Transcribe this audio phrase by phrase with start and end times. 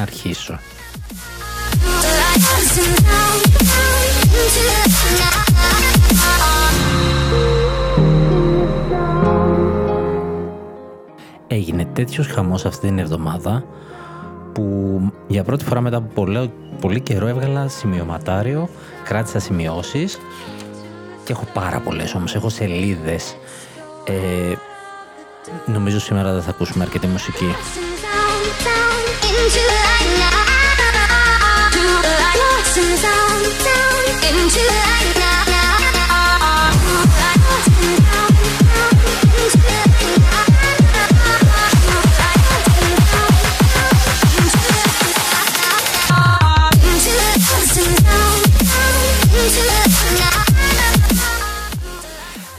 [0.00, 0.58] να αρχίσω.
[11.46, 13.64] Έγινε τέτοιος χαμός αυτή την εβδομάδα
[14.52, 18.68] που για πρώτη φορά μετά από πολύ, πολύ καιρό έβγαλα σημειωματάριο,
[19.04, 20.18] κράτησα σημειώσεις
[21.24, 23.36] και έχω πάρα πολλές όμως, έχω σελίδες.
[24.04, 24.54] Ε,
[25.66, 27.54] νομίζω σήμερα δεν θα ακούσουμε αρκετή μουσική.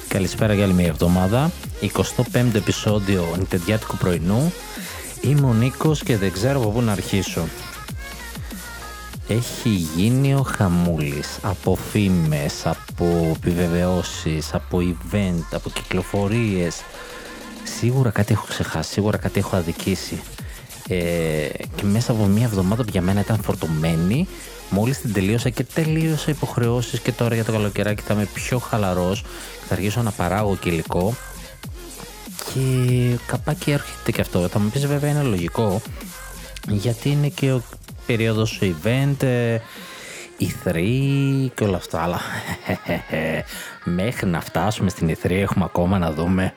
[0.08, 1.52] Καλησπέρα για άλλη μια εβδομάδα.
[1.82, 4.54] 25ο επεισόδιο νητεντιάτικου πρωινού.
[5.22, 7.48] Είμαι ο Νίκος και δεν ξέρω από πού να αρχίσω.
[9.28, 16.82] Έχει γίνει ο χαμούλης από φήμες, από επιβεβαιώσεις, από event, από κυκλοφορίες.
[17.64, 20.22] Σίγουρα κάτι έχω ξεχάσει, σίγουρα κάτι έχω αδικήσει.
[20.88, 24.28] Ε, και μέσα από μια εβδομάδα που για μένα ήταν φορτωμένη
[24.74, 29.24] Μόλις την τελείωσα και τελείωσα υποχρεώσεις και τώρα για το καλοκαιράκι θα είμαι πιο χαλαρός
[29.68, 31.16] θα αρχίσω να παράγω και υλικό
[32.54, 34.48] και καπάκι έρχεται και αυτό.
[34.48, 35.82] Θα μου πεις βέβαια είναι λογικό
[36.68, 37.62] γιατί είναι και ο
[38.12, 39.24] περίοδος event,
[40.40, 40.74] E3
[41.56, 42.20] και όλα αυτά, αλλά
[44.02, 46.54] μέχρι να φτάσουμε στην E3 έχουμε ακόμα να δούμε.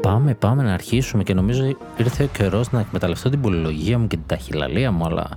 [0.00, 4.16] πάμε, πάμε να αρχίσουμε και νομίζω ήρθε ο καιρός να εκμεταλλευτώ την πολυλογία μου και
[4.16, 5.28] την ταχυλαλία μου, αλλά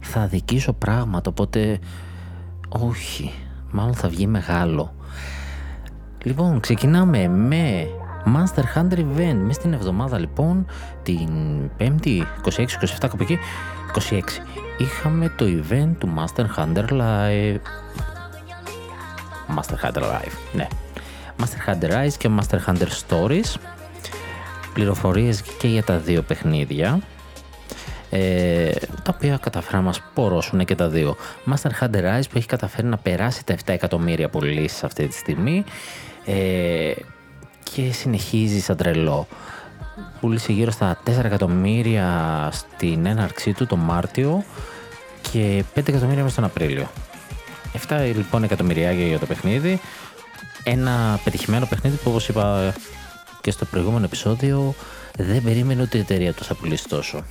[0.00, 1.78] θα αδικήσω πράγματα, οπότε
[2.68, 3.32] όχι,
[3.70, 4.94] μάλλον θα βγει μεγάλο.
[6.24, 7.86] Λοιπόν, ξεκινάμε με
[8.24, 9.36] Master Hunter Event.
[9.36, 10.66] Μέσα στην εβδομάδα λοιπόν,
[11.02, 11.28] την
[11.78, 12.22] 5η, 26-27
[13.00, 13.38] κάπου εκεί,
[14.10, 14.20] 26,
[14.78, 17.60] είχαμε το event του Master Hunter Live.
[19.56, 20.68] Master Hunter Live, ναι.
[21.40, 23.54] Master Hunter Rise και Master Hunter Stories
[24.74, 27.00] πληροφορίες και για τα δύο παιχνίδια
[28.10, 28.70] ε,
[29.02, 31.16] τα οποία καταφέραν να μας πορώσουν και τα δύο.
[31.50, 35.64] Master Hunter Rise που έχει καταφέρει να περάσει τα 7 εκατομμύρια πωλήσεις αυτή τη στιγμή
[36.24, 36.92] ε,
[37.62, 39.26] και συνεχίζει σαν τρελό.
[40.20, 44.44] Πούλησε γύρω στα 4 εκατομμύρια στην έναρξή του το Μάρτιο
[45.32, 46.90] και 5 εκατομμύρια μέσα τον Απρίλιο.
[47.88, 49.80] 7 λοιπόν εκατομμυριά για το παιχνίδι.
[50.64, 52.74] Ένα πετυχημένο παιχνίδι που όπως είπα
[53.40, 54.74] και στο προηγούμενο επεισόδιο
[55.18, 57.24] δεν περίμενε ότι η εταιρεία του θα πουλήσει τόσο.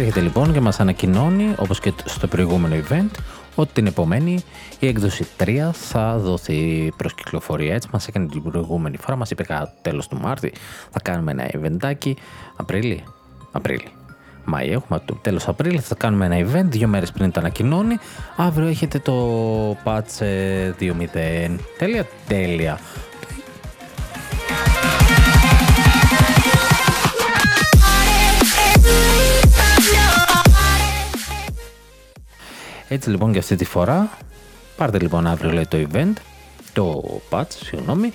[0.00, 3.10] Έρχεται λοιπόν και μας ανακοινώνει, όπως και στο προηγούμενο event,
[3.54, 4.42] ότι την επομένη
[4.78, 7.74] η έκδοση 3 θα δοθεί προς κυκλοφορία.
[7.74, 10.52] Έτσι μας έκανε την προηγούμενη φορά, μας είπε κατά τέλος του Μάρτη,
[10.90, 12.14] θα κάνουμε ένα eventάκι,
[12.56, 13.04] Απρίλη,
[13.52, 13.88] Απρίλη.
[14.44, 17.96] Μάη έχουμε, το τέλος Απρίλη θα κάνουμε ένα event, δύο μέρες πριν το ανακοινώνει.
[18.36, 19.14] Αύριο έχετε το
[19.84, 20.22] patch
[20.78, 21.58] 2.0.
[21.78, 22.78] Τέλεια, τέλεια.
[32.92, 34.10] Έτσι λοιπόν και αυτή τη φορά,
[34.76, 36.12] πάρτε λοιπόν αύριο λέει, το event,
[36.72, 38.12] το patch, συγγνώμη.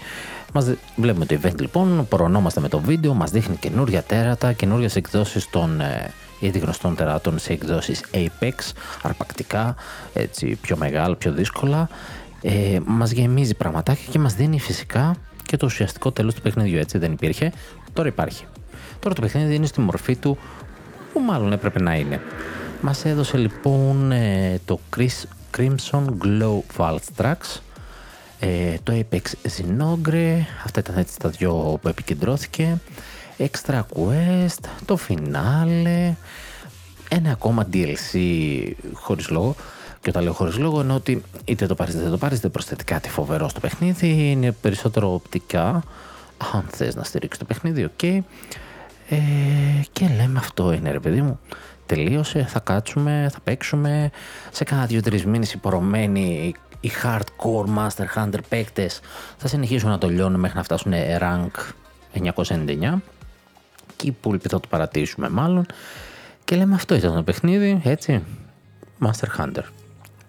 [0.53, 5.49] Μας βλέπουμε το event λοιπόν, προνόμαστε με το βίντεο, μας δείχνει καινούργια τέρατα, καινούργιε εκδόσεις
[5.49, 8.53] των ε, ήδη γνωστών τεράτων σε εκδόσεις Apex,
[9.01, 9.75] αρπακτικά,
[10.13, 11.89] έτσι πιο μεγάλα, πιο δύσκολα.
[12.41, 16.97] Ε, μας γεμίζει πραγματάκια και μας δίνει φυσικά και το ουσιαστικό τέλος του παιχνιδιού, έτσι
[16.97, 17.51] δεν υπήρχε,
[17.93, 18.45] τώρα υπάρχει.
[18.99, 20.37] Τώρα το παιχνίδι είναι στη μορφή του
[21.13, 22.21] που μάλλον έπρεπε να είναι.
[22.87, 25.23] Μας έδωσε λοιπόν ε, το Chris,
[25.57, 27.59] Crimson Glow Vault Tracks,
[28.39, 29.21] ε, το Apex
[29.57, 32.77] Zinogre, αυτά ήταν έτσι τα δυο που επικεντρώθηκε,
[33.37, 36.13] Extra Quest, το Finale,
[37.09, 38.19] ένα ακόμα DLC
[38.93, 39.55] χωρίς λόγο.
[40.01, 42.51] Και όταν λέω χωρίς λόγο εννοώ ότι είτε το πάρεις είτε δεν το πάρεις δεν
[42.51, 45.83] προσθέτει κάτι φοβερό στο παιχνίδι, είναι περισσότερο οπτικά,
[46.53, 47.91] αν θες να στηρίξεις το παιχνίδι, OK.
[48.01, 48.19] Okay.
[49.09, 49.17] Ε,
[49.91, 51.39] και λέμε αυτό είναι ρε παιδί μου,
[51.85, 54.11] τελείωσε, θα κάτσουμε, θα παίξουμε.
[54.51, 58.99] Σε κάνα δύο-τρεις μήνες οι πωρωμένοι οι hardcore Monster Hunter παίκτες
[59.37, 61.73] θα συνεχίσουν να το λιώνουν μέχρι να φτάσουν rank
[62.33, 63.01] 999
[63.95, 65.65] και οι υπόλοιποι θα το παρατήσουμε μάλλον
[66.43, 68.23] και λέμε αυτό ήταν το παιχνίδι, έτσι,
[68.99, 69.63] Monster Hunter.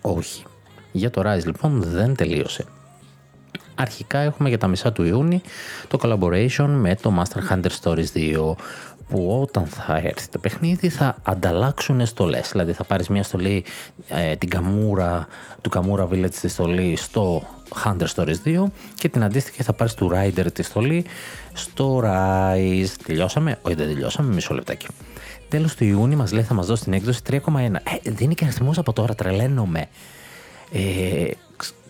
[0.01, 0.45] Όχι.
[0.93, 2.65] Για το Rise λοιπόν δεν τελείωσε.
[3.75, 5.41] Αρχικά έχουμε για τα μισά του Ιούνιου
[5.89, 8.55] το collaboration με το Master Hunter Stories 2
[9.09, 12.49] που όταν θα έρθει το παιχνίδι θα ανταλλάξουν στολές.
[12.53, 13.65] Δηλαδή θα πάρεις μια στολή,
[14.09, 15.27] ε, την καμούρα,
[15.61, 17.43] του Καμούρα Village τη στολή στο
[17.85, 18.65] Hunter Stories 2
[18.95, 21.05] και την αντίστοιχη θα πάρεις του Rider τη στολή
[21.53, 22.89] στο Rise.
[23.07, 24.87] Τελειώσαμε, όχι δεν τελειώσαμε, μισό λεπτάκι.
[25.49, 27.41] Τέλος του Ιούνιου μας λέει θα μας δώσει την έκδοση 3,1.
[28.05, 29.87] Ε, δίνει και αριθμούς από τώρα, τρελαίνομαι.
[30.73, 31.31] Ε,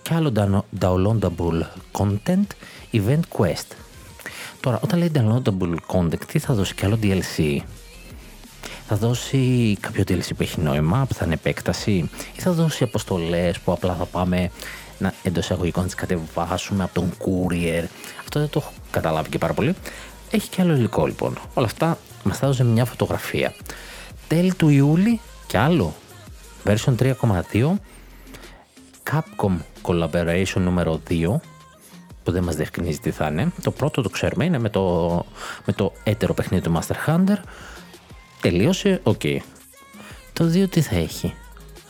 [0.03, 0.33] και άλλο
[0.81, 2.47] downloadable content,
[2.93, 3.86] event quest.
[4.67, 7.59] Τώρα, όταν λέει downloadable content, τι θα δώσει και άλλο DLC.
[8.87, 13.59] Θα δώσει κάποιο DLC που έχει νόημα, που θα είναι επέκταση, ή θα δώσει αποστολές
[13.59, 14.51] που απλά θα πάμε
[14.99, 17.85] να εντός εισαγωγικών τις κατεβάσουμε από τον courier;
[18.21, 19.75] Αυτό δεν το έχω καταλάβει και πάρα πολύ.
[20.31, 21.39] Έχει και άλλο υλικό λοιπόν.
[21.55, 23.55] Όλα αυτά μας θα έδωσε μια φωτογραφία.
[24.29, 25.95] Τέλη του Ιούλη και άλλο.
[26.65, 27.73] Version 3.2
[29.11, 31.37] Capcom Collaboration νούμερο 2
[32.27, 33.53] που δεν μας διευκρινίζει τι θα είναι.
[33.63, 35.25] Το πρώτο το ξέρουμε είναι με το,
[35.65, 37.37] με το έτερο παιχνίδι του Monster Hunter.
[38.41, 39.21] Τελείωσε, OK.
[39.23, 39.39] Okay.
[40.33, 41.35] Το 2 τι θα έχει.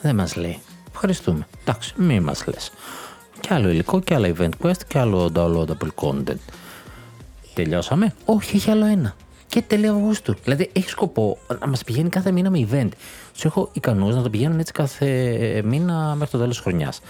[0.03, 0.59] Δεν μας λέει.
[0.93, 1.47] Ευχαριστούμε.
[1.61, 2.73] Εντάξει, μη μας λες.
[3.41, 6.41] Και άλλο υλικό και άλλο event quest και άλλο downloadable content.
[7.55, 8.15] Τελειώσαμε.
[8.25, 9.15] Όχι, έχει άλλο ένα.
[9.49, 10.35] Και τέλη Αυγούστου.
[10.45, 12.89] Δηλαδή έχει σκοπό να μας πηγαίνει κάθε μήνα με event.
[13.33, 17.01] Τους έχω ικανούς να το πηγαίνουν έτσι κάθε μήνα μέχρι το τέλος της χρονιάς.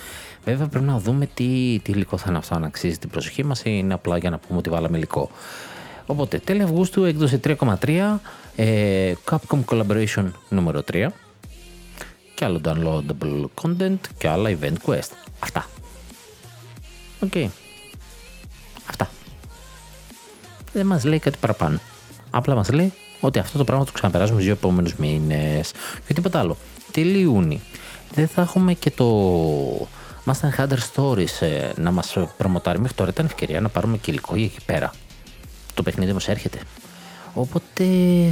[0.46, 3.60] Βέβαια πρέπει να δούμε τι, τι υλικό θα είναι αυτό, αν αξίζει την προσοχή μας
[3.60, 5.30] ή είναι απλά για να πούμε ότι βάλαμε υλικό.
[6.06, 8.18] Οπότε τέλη Αυγούστου έκδοση 3,3,
[8.56, 11.06] ε, Capcom Collaboration νούμερο 3
[12.34, 15.10] και άλλο downloadable content και άλλα event quest.
[15.40, 15.66] Αυτά.
[17.20, 17.30] OK.
[17.34, 17.48] Okay.
[18.88, 19.10] Αυτά.
[20.72, 21.78] Δεν μας λέει κάτι παραπάνω.
[22.30, 25.72] Απλά μας λέει ότι αυτό το πράγμα θα ξαναπεράσουμε στους δύο επόμενους μήνες.
[26.06, 26.56] Και τίποτα άλλο.
[26.92, 27.60] Τέλη Ιούνι.
[28.14, 29.06] Δεν θα έχουμε και το
[30.26, 32.78] Monster Hunter Stories ε, να μας προμοτάρει.
[32.78, 34.92] Μέχρι τώρα ήταν ευκαιρία να πάρουμε και υλικό για εκεί πέρα.
[35.74, 36.58] Το παιχνίδι μας έρχεται.
[37.34, 37.84] Οπότε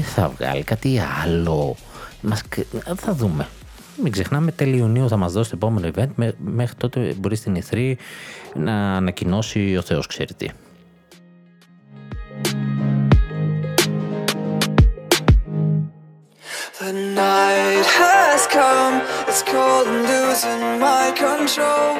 [0.02, 1.76] θα βγάλει κάτι άλλο.
[2.20, 2.42] Μας...
[2.96, 3.48] Θα δούμε.
[4.02, 6.32] Μην ξεχνάμε, τέλη Ιουνίου θα μας δώσει το επόμενο event.
[6.38, 7.94] Μέχρι τότε μπορεί στην E3
[8.54, 10.48] να ανακοινώσει ο Θεός ξέρει τι.
[16.80, 18.96] The night has come,
[19.34, 21.98] it's cold and losing my control.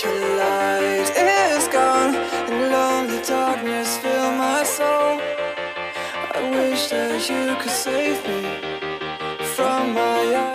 [0.00, 5.18] Your light is gone, and lonely darkness fill my soul.
[6.36, 8.42] I wish that you could save me
[9.56, 10.45] from my isolation.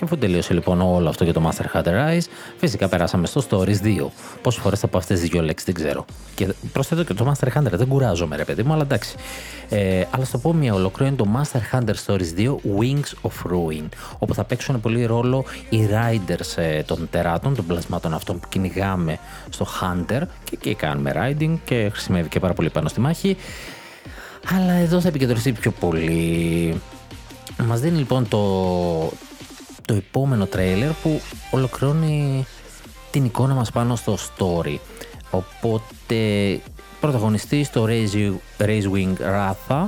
[0.00, 2.24] Και αφού τελείωσε λοιπόν όλο αυτό για το Master Hunter Rise,
[2.56, 4.06] φυσικά περάσαμε στο Stories 2.
[4.42, 6.04] Πόσες φορές θα πω αυτές τις δύο λέξεις δεν ξέρω.
[6.34, 9.16] Και προσθέτω και το Master Hunter, δεν κουράζομαι ρε παιδί μου, αλλά εντάξει.
[9.68, 13.88] Ε, αλλά στο πω μια ολοκλήρωνη το Master Hunter Stories 2 Wings of Ruin,
[14.18, 19.18] όπου θα παίξουν πολύ ρόλο οι riders ε, των τεράτων, των πλασμάτων αυτών που κυνηγάμε
[19.50, 23.36] στο Hunter και εκεί κάνουμε riding και χρησιμεύει και πάρα πολύ πάνω στη μάχη.
[24.58, 26.80] Αλλά εδώ θα επικεντρωθεί πιο πολύ.
[27.66, 28.38] Μας δίνει λοιπόν το,
[29.90, 31.20] το επόμενο τρέιλερ που
[31.50, 32.46] ολοκληρώνει
[33.10, 34.76] την εικόνα μας πάνω στο story.
[35.30, 36.16] Οπότε
[37.00, 37.86] πρωταγωνιστή στο
[38.58, 39.84] Race Wing Ratha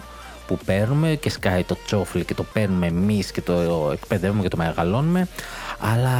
[0.46, 4.56] που παίρνουμε και σκάει το τσόφλι και το παίρνουμε εμείς και το εκπαιδεύουμε και το
[4.56, 5.28] μεγαλώνουμε
[5.78, 6.18] αλλά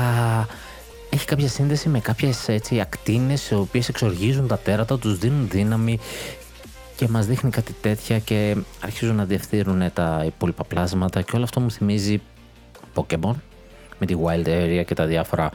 [1.10, 5.98] έχει κάποια σύνδεση με κάποιες έτσι ακτίνες οι οποίες εξοργίζουν τα τέρατα, τους δίνουν δύναμη
[6.96, 11.60] και μας δείχνει κάτι τέτοια και αρχίζουν να διευθύνουν τα υπόλοιπα πλάσματα και όλο αυτό
[11.60, 12.20] μου θυμίζει
[12.94, 13.34] Pokemon
[14.02, 15.50] με τη Wild Area και τα διάφορα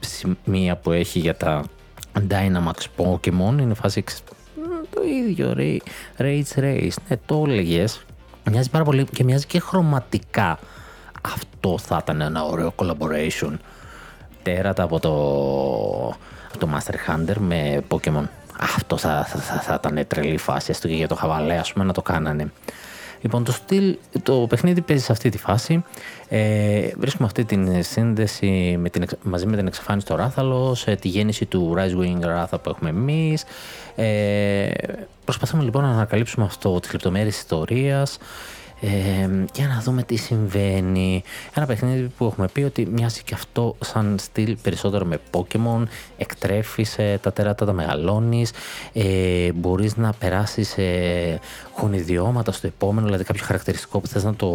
[0.00, 1.64] σημεία που έχει για τα
[2.28, 3.58] Dynamax Pokemon.
[3.58, 4.04] Είναι φάση
[4.90, 5.54] το ίδιο
[6.18, 6.94] Rage Race.
[7.08, 8.00] Ναι το έλεγες.
[8.50, 10.58] μοιάζει πάρα πολύ και μοιάζει και χρωματικά.
[11.22, 13.52] Αυτό θα ήταν ένα ωραίο collaboration.
[14.42, 15.12] Τέρατα από το,
[16.48, 18.24] από το Master Hunter με Pokemon.
[18.76, 21.84] Αυτό θα, θα, θα, θα ήταν τρελή φάση έστω και για το χαβαλέ ας πούμε
[21.84, 22.50] να το κάνανε
[23.22, 25.84] Λοιπόν, το, στυλ, το παιχνίδι παίζει σε αυτή τη φάση.
[26.28, 31.46] Ε, βρίσκουμε αυτή τη σύνδεση με την, μαζί με την εξαφάνιση του Ράθαλος, τη γέννηση
[31.46, 33.44] του Rise Wing Ράθα που έχουμε εμείς.
[33.94, 34.70] Ε,
[35.24, 38.18] προσπαθούμε λοιπόν να ανακαλύψουμε αυτό, τις λεπτομέρειες ιστορίας.
[38.80, 41.22] Ε, για να δούμε τι συμβαίνει.
[41.54, 45.82] Ένα παιχνίδι που έχουμε πει ότι μοιάζει και αυτό σαν στυλ περισσότερο με Pokemon,
[46.16, 48.52] εκτρέφεις ε, τα τέρατα, τα μεγαλώνεις,
[48.92, 51.38] ε, μπορείς να περάσεις ε,
[51.80, 54.48] γονιδιώματα στο επόμενο, δηλαδή κάποιο χαρακτηριστικό που θες να το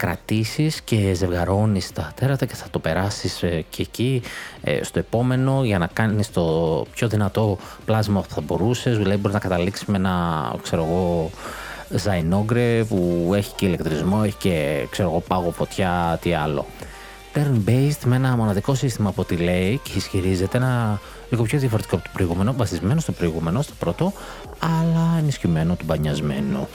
[0.00, 4.22] κρατήσεις και ζευγαρώνεις τα τέρατα και θα το περάσεις ε, και εκεί
[4.62, 9.32] ε, στο επόμενο για να κάνεις το πιο δυνατό πλάσμα που θα μπορούσες, δηλαδή μπορείς
[9.32, 11.30] να καταλήξεις με ένα, ξέρω εγώ,
[11.94, 16.66] Ζαϊνόγκρε που έχει και ηλεκτρισμό, έχει και ξέρω εγώ πάγο φωτιά, τι άλλο.
[17.34, 22.04] Turn-based με ένα μοναδικό σύστημα από τη λέει και ισχυρίζεται ένα λίγο πιο διαφορετικό από
[22.04, 24.12] το προηγούμενο, βασισμένο στο προηγούμενο, στο πρώτο,
[24.58, 26.68] αλλά ενισχυμένο του μπανιασμένου.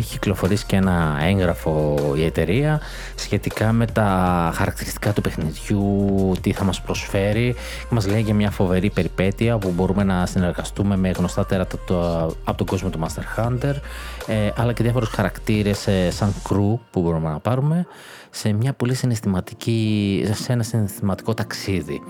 [0.00, 2.80] Έχει κυκλοφορήσει και ένα έγγραφο η εταιρεία
[3.14, 7.54] σχετικά με τα χαρακτηριστικά του παιχνιδιού, τι θα μας προσφέρει.
[7.90, 11.76] Μας λέει για μια φοβερή περιπέτεια που μπορούμε να συνεργαστούμε με γνωστά τέρατα
[12.44, 13.74] από τον κόσμο του Master Hunter
[14.26, 17.86] ε, αλλά και διάφορους χαρακτήρες ε, σαν crew που μπορούμε να πάρουμε
[18.30, 22.00] σε μια πολύ συναισθηματική, σε ένα συναισθηματικό ταξίδι.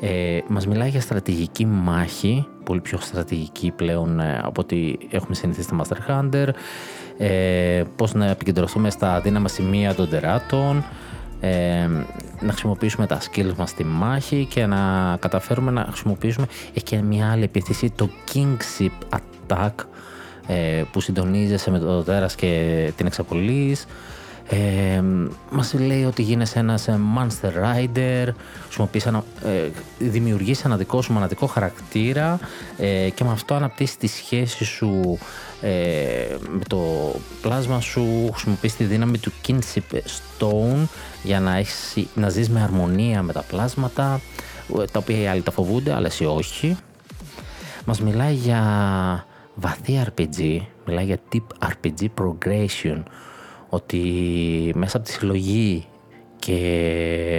[0.00, 5.66] Ε, μας μιλάει για στρατηγική μάχη, πολύ πιο στρατηγική πλέον ε, από ό,τι έχουμε συνηθίσει
[5.66, 6.48] στο Master Hunter
[7.22, 10.84] ε, πώς να επικεντρωθούμε στα δύναμα σημεία των τεράτων,
[11.40, 11.86] ε,
[12.40, 17.30] να χρησιμοποιήσουμε τα skills μας στη μάχη και να καταφέρουμε να χρησιμοποιήσουμε έχει και μια
[17.30, 19.72] άλλη επίθεση το Kingship Attack
[20.46, 23.86] ε, που συντονίζεσαι με το τέρας και την εξαπολύεις.
[24.52, 25.02] Ε,
[25.50, 28.28] μας λέει ότι γίνεσαι ένας ε, Monster Rider,
[29.04, 32.38] ένα, ε, δημιουργείς ένα δικό σου μοναδικό χαρακτήρα
[32.78, 35.18] ε, και με αυτό αναπτύσσεις τη σχέση σου
[35.60, 36.80] ε, με το
[37.42, 40.86] πλάσμα σου, χρησιμοποιείς τη δύναμη του Kinship Stone
[41.22, 44.20] για να, έχεις, να ζεις με αρμονία με τα πλάσματα,
[44.92, 46.76] τα οποία οι άλλοι τα φοβούνται, αλλά εσύ όχι.
[47.84, 48.62] Μας μιλάει για
[49.54, 53.02] βαθύ RPG, μιλάει για tip RPG progression,
[53.68, 54.02] ότι
[54.74, 55.86] μέσα από τη συλλογή
[56.38, 56.56] και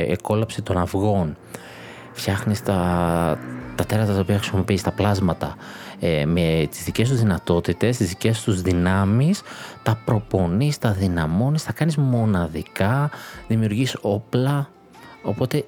[0.09, 1.37] εκόλαψη των αυγών
[2.11, 3.39] φτιάχνεις τα,
[3.75, 5.55] τα τέρατα τα οποία χρησιμοποιείς, τα πλάσματα
[5.99, 9.41] ε, με τις δικές τους δυνατότητες, τις δικές τους δυνάμεις
[9.83, 13.09] τα προπονείς, τα δυναμώνεις, τα κάνεις μοναδικά,
[13.47, 14.69] δημιουργείς όπλα
[15.23, 15.65] οπότε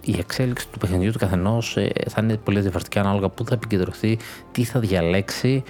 [0.00, 4.18] η εξέλιξη του παιχνιδιού του καθενός ε, θα είναι πολύ διαφορετικά ανάλογα πού θα επικεντρωθεί,
[4.52, 5.62] τι θα διαλέξει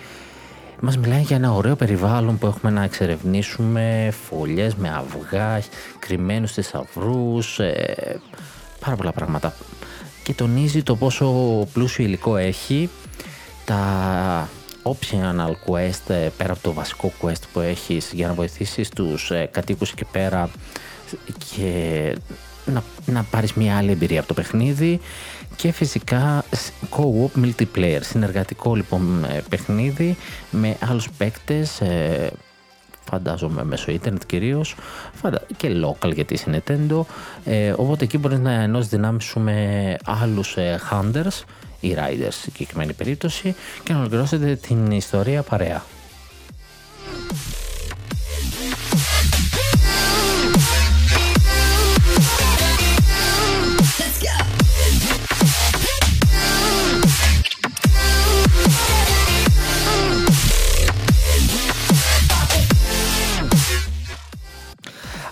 [0.80, 5.62] μας μιλάει για ένα ωραίο περιβάλλον που έχουμε να εξερευνήσουμε, φωλιές με αυγά,
[5.98, 8.20] κρυμμένους θησαυρούς, ε,
[8.80, 9.54] πάρα πολλά πράγματα.
[10.24, 11.26] Και τονίζει το πόσο
[11.72, 12.90] πλούσιο υλικό έχει,
[13.64, 14.48] τα
[14.82, 19.48] optional quest ε, πέρα από το βασικό quest που έχεις για να βοηθήσεις τους ε,
[19.52, 20.50] κατοίκους εκεί πέρα
[21.54, 22.14] και
[22.64, 25.00] να, να πάρεις μια άλλη εμπειρία από το παιχνίδι.
[25.56, 26.44] Και φυσικά
[26.90, 30.16] co-op multiplayer, συνεργατικό λοιπόν ε, παιχνίδι
[30.50, 32.30] με άλλους παίκτες, ε,
[33.10, 34.74] φαντάζομαι μέσω ίντερνετ κυρίως
[35.56, 37.00] και local γιατί είναι Nintendo
[37.44, 40.56] ε, οπότε εκεί μπορείς να ενώσει δυνάμεις σου με άλλους
[40.90, 41.42] hunters
[41.80, 45.82] ή riders σε συγκεκριμένη περίπτωση και να ολοκληρώσετε την ιστορία παρέα.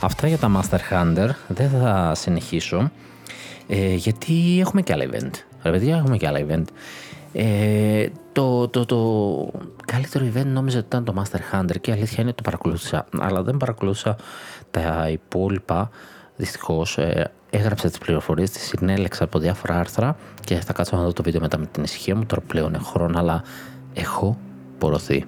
[0.05, 2.91] Αυτά για τα Master Hunter δεν θα συνεχίσω
[3.67, 5.31] ε, γιατί έχουμε και άλλα event.
[5.63, 6.65] Ρε παιδιά, έχουμε και άλλα event.
[7.33, 9.51] Ε, το, το, το
[9.87, 13.07] καλύτερο event νόμιζα ότι ήταν το Master Hunter και η αλήθεια είναι ότι το παρακολούθησα,
[13.19, 14.17] αλλά δεν παρακολούθησα
[14.71, 15.91] τα υπόλοιπα.
[16.37, 21.13] Δυστυχώς ε, έγραψα τις πληροφορίες, τις συνέλεξα από διάφορα άρθρα και θα κάτσω να δω
[21.13, 22.27] το βίντεο μετά με την ησυχία μου.
[22.27, 23.43] Τώρα πλέον έχω χρόνο, αλλά
[23.95, 24.39] έχω
[24.79, 25.25] πορωθεί.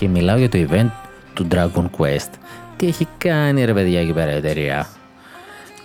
[0.00, 0.90] Και μιλάω για το event
[1.34, 2.30] του Dragon Quest.
[2.76, 4.88] Τι έχει κάνει ρε παιδιά εκεί πέρα η εταιρεία;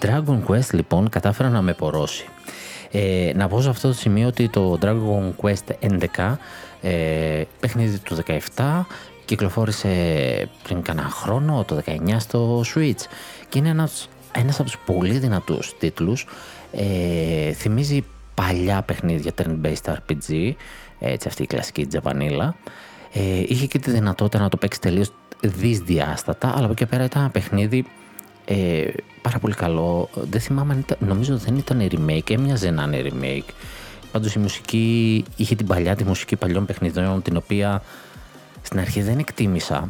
[0.02, 2.26] Dragon Quest λοιπόν κατάφερα να με πορώσει.
[2.92, 6.36] Ε, να πω σε αυτό το σημείο ότι το Dragon Quest 11
[6.82, 8.18] ε, παιχνίδι του
[8.56, 8.82] 17
[9.26, 9.90] κυκλοφόρησε
[10.64, 13.02] πριν κανένα χρόνο το 19 στο Switch
[13.50, 16.28] και είναι ένας, ένας από τους πολύ δυνατούς τίτλους
[16.72, 18.04] ε, θυμίζει
[18.34, 20.52] παλιά παιχνίδια turn-based RPG
[21.00, 22.56] έτσι αυτή η κλασική τζαβανίλα
[23.18, 27.22] Ε, είχε και τη δυνατότητα να το παίξει τελείως δυσδιάστατα, αλλά από εκεί πέρα ήταν
[27.22, 27.86] ένα παιχνίδι
[28.46, 28.88] ε,
[29.22, 30.10] πάρα πολύ καλό.
[30.14, 33.54] Δεν θυμάμαι αν ήταν, νομίζω δεν ήταν remake, έμοιαζε να είναι remake.
[34.12, 37.82] Πάντως η μουσική είχε την παλιά, τη μουσική παλιών παιχνιδιών, την οποία
[38.62, 39.90] στην αρχή δεν εκτίμησα.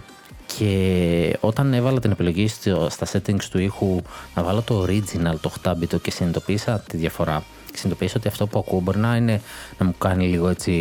[0.57, 2.47] Και όταν έβαλα την επιλογή
[2.87, 4.01] στα settings του ήχου
[4.35, 7.43] να βάλω το original, το 8-bit και συνειδητοποίησα τη διαφορά.
[7.71, 9.41] Και συνειδητοποίησα ότι αυτό που ακούω μπορεί να είναι
[9.77, 10.71] να μου κάνει λίγο έτσι,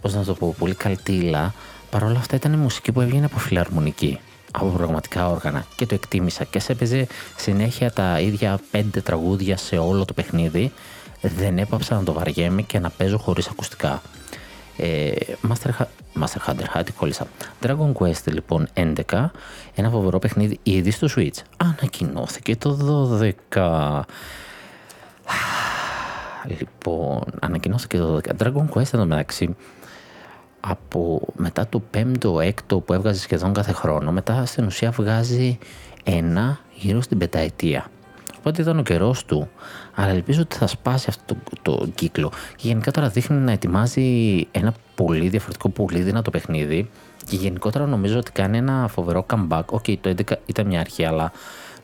[0.00, 1.54] πώς να το πω, πολύ καλτήλα.
[1.90, 4.18] Παρ' όλα αυτά ήταν η μουσική που έβγαινε από φιλαρμονική
[4.52, 5.64] από πραγματικά όργανα.
[5.76, 6.44] Και το εκτίμησα.
[6.44, 10.72] Και σε έπαιζε συνέχεια τα ίδια πέντε τραγούδια σε όλο το παιχνίδι.
[11.20, 14.02] Δεν έπαψα να το βαριέμαι και να παίζω χωρίς ακουστικά.
[14.76, 15.10] Ε,
[15.48, 15.70] Master,
[16.20, 17.26] Master Hunter, χάτι κόλλησα.
[17.62, 19.26] Dragon Quest λοιπόν 11
[19.74, 21.38] ένα φοβερό παιχνίδι ήδη στο Switch.
[21.56, 22.78] Ανακοινώθηκε το
[23.50, 24.00] 12
[26.58, 29.56] Λοιπόν, ανακοινώθηκε το 12 Dragon Quest εδώ μεταξύ
[30.60, 35.58] από μετά το πέμπτο, έκτο που έβγαζε σχεδόν κάθε χρόνο, μετά στην ουσία βγάζει
[36.04, 37.90] ένα γύρω στην πενταετία.
[38.38, 39.48] Οπότε ήταν ο καιρός του,
[39.94, 42.32] αλλά ελπίζω ότι θα σπάσει αυτό το, το κύκλο.
[42.56, 46.90] Και γενικά τώρα δείχνει να ετοιμάζει ένα πολύ διαφορετικό, πολύ δυνατό παιχνίδι.
[47.26, 49.62] Και γενικότερα νομίζω ότι κάνει ένα φοβερό comeback.
[49.70, 51.32] OK, okay, το 11 ήταν μια αρχή, αλλά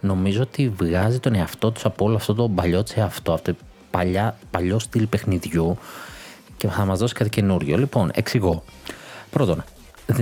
[0.00, 3.02] νομίζω ότι βγάζει τον εαυτό τους από όλο αυτό το παλιό αυτό,
[3.32, 3.54] αυτό το
[3.90, 5.78] παλιά, παλιό στυλ παιχνιδιού
[6.56, 7.78] και θα μας δώσει κάτι καινούριο.
[7.78, 8.62] Λοιπόν, εξηγώ.
[9.30, 9.64] Πρώτον,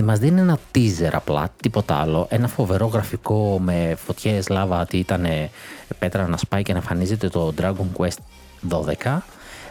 [0.04, 2.26] μας δίνει ένα teaser απλά, τίποτα άλλο.
[2.30, 5.26] Ένα φοβερό γραφικό με φωτιές, λάβα, τι ήταν
[5.98, 8.18] πέτρα να σπάει και να εμφανίζεται το Dragon Quest
[9.02, 9.18] 12.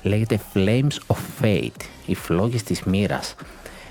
[0.02, 3.36] Λέγεται Flames of Fate, οι φλόγες της μοίρας.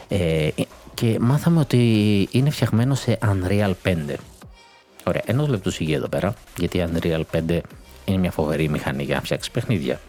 [0.09, 0.49] Ε,
[0.95, 4.15] και μάθαμε ότι είναι φτιαγμένο σε Unreal 5.
[5.05, 7.61] Ωραία, ενός λεπτού σιγή εδώ πέρα, γιατί Unreal 5
[8.05, 10.01] είναι μια φοβερή μηχανή για να φτιάξεις παιχνίδια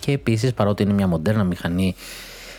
[0.00, 1.94] και επίσης παρότι είναι μια μοντέρνα μηχανή,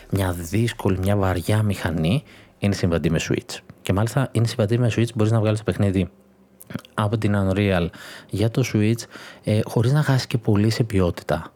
[0.09, 2.23] μια δύσκολη, μια βαριά μηχανή,
[2.59, 3.57] είναι συμβατή με Switch.
[3.81, 6.09] Και μάλιστα είναι συμβατή με Switch, μπορείς να βγάλεις το παιχνίδι
[6.93, 7.87] από την Unreal
[8.29, 9.01] για το Switch
[9.43, 11.53] ε, χωρίς να χάσει και πολύ σε ποιότητα.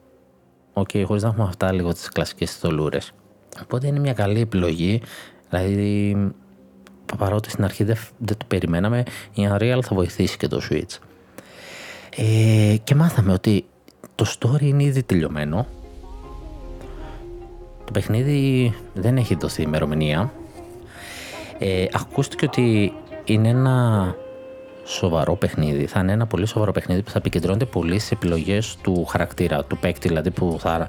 [0.73, 3.12] OK, okay, χωρίς να έχουμε αυτά λίγο τις κλασικές στολούρες.
[3.62, 5.02] Οπότε είναι μια καλή επιλογή,
[5.50, 6.17] δηλαδή
[7.17, 10.98] παρότι στην αρχή δεν, δεν το περιμέναμε, η Unreal θα βοηθήσει και το Switch.
[12.17, 13.65] Ε, και μάθαμε ότι
[14.15, 15.67] το story είναι ήδη τελειωμένο.
[17.86, 20.34] Το παιχνίδι δεν έχει δοθεί ημερομηνία.
[21.60, 24.15] Ε, ακούστηκε ότι είναι ένα
[24.86, 25.86] σοβαρό παιχνίδι.
[25.86, 29.78] Θα είναι ένα πολύ σοβαρό παιχνίδι που θα επικεντρώνεται πολύ στις επιλογές του χαρακτήρα, του
[29.78, 30.88] παίκτη δηλαδή που θα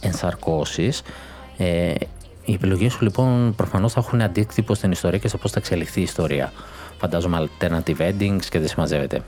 [0.00, 1.02] ενσαρκώσεις.
[1.56, 1.94] Ε,
[2.44, 6.00] οι επιλογές σου λοιπόν προφανώς θα έχουν αντίκτυπο στην ιστορία και σε πώς θα εξελιχθεί
[6.00, 6.52] η ιστορία.
[6.98, 9.22] Φαντάζομαι alternative endings και δεν συμμαζεύεται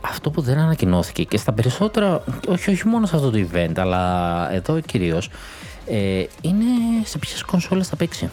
[0.00, 4.52] αυτό που δεν ανακοινώθηκε και στα περισσότερα, όχι, όχι μόνο σε αυτό το event, αλλά
[4.52, 5.30] εδώ κυρίως,
[5.86, 6.64] ε, είναι
[7.04, 8.30] σε ποιες κονσόλες θα παίξει.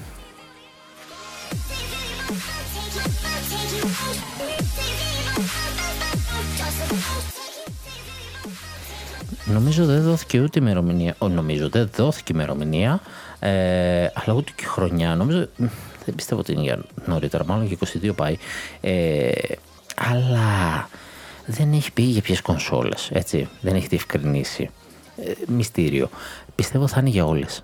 [9.46, 11.16] Νομίζω δεν δόθηκε ούτε ημερομηνία.
[11.18, 13.00] Ο, νομίζω δεν δόθηκε ημερομηνία,
[13.40, 15.16] ε, αλλά ούτε και χρονιά.
[15.16, 15.48] Νομίζω,
[16.06, 18.38] δεν πιστεύω ότι είναι για νωρίτερα, μάλλον και 22 πάει.
[18.82, 19.32] Ε,
[19.96, 20.90] αλλά
[21.46, 23.10] δεν έχει πει για ποιες κονσόλες.
[23.14, 24.70] Έτσι, δεν έχει διευκρινίσει.
[25.18, 26.10] Ε, μυστήριο.
[26.56, 27.64] Πιστεύω θα είναι για όλες.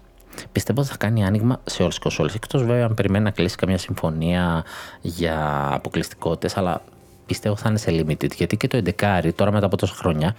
[0.51, 2.35] Πιστεύω θα κάνει άνοιγμα σε όλες τις κονσόλες.
[2.35, 4.63] Εκτός βέβαια αν περιμένει να κλείσει καμιά συμφωνία
[5.01, 6.81] για αποκλειστικότητες, αλλά
[7.25, 8.35] πιστεύω θα είναι σε limited.
[8.35, 10.35] Γιατί και το 11 τώρα μετά από τόσα χρόνια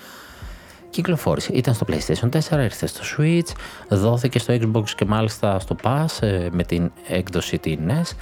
[0.91, 1.53] κυκλοφόρησε.
[1.53, 3.49] Ήταν στο PlayStation 4, ήρθε στο Switch,
[3.89, 8.13] δόθηκε στο Xbox και μάλιστα στο Pass ε, με την έκδοση την NES.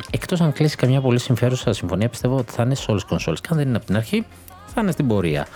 [0.00, 3.10] Ε, Εκτός αν κλείσει καμιά πολύ συμφέρουσα συμφωνία, πιστεύω ότι θα είναι σε όλες τις
[3.10, 3.40] κονσόλες.
[3.40, 4.26] Και αν δεν είναι από την αρχή,
[4.66, 5.46] θα είναι στην πορεία.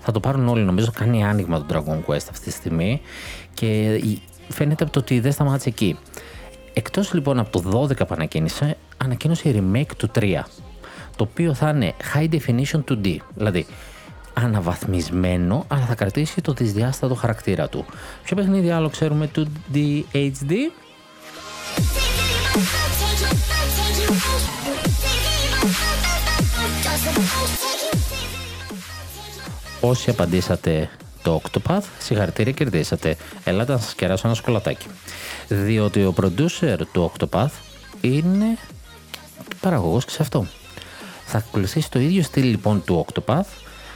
[0.00, 3.00] Θα το πάρουν όλοι, νομίζω, κάνει άνοιγμα το Dragon Quest αυτή τη στιγμή
[3.54, 4.00] και
[4.48, 5.98] φαίνεται από το ότι δεν σταμάτησε εκεί.
[6.72, 10.42] Εκτός λοιπόν από το 12 που ανακοίνησε, ανακοίνωσε η remake του 3.
[11.16, 13.16] Το οποίο θα είναι High Definition 2D.
[13.34, 13.66] Δηλαδή,
[14.34, 17.84] αναβαθμισμένο, αλλά θα κρατήσει το δυσδιάστατο χαρακτήρα του.
[18.22, 20.52] Ποιο παιχνίδι άλλο ξέρουμε 2D HD?
[29.80, 30.90] Όσοι απαντήσατε
[31.22, 33.16] το Octopath, συγχαρητήρια κερδίσατε.
[33.44, 34.86] Ελάτε να σας κεράσω ένα σκολατάκι.
[35.48, 37.50] Διότι ο producer του Octopath
[38.00, 38.58] είναι
[39.60, 40.46] παραγωγός και σε αυτό.
[41.26, 43.48] Θα ακολουθήσει το ίδιο στυλ λοιπόν του Octopath,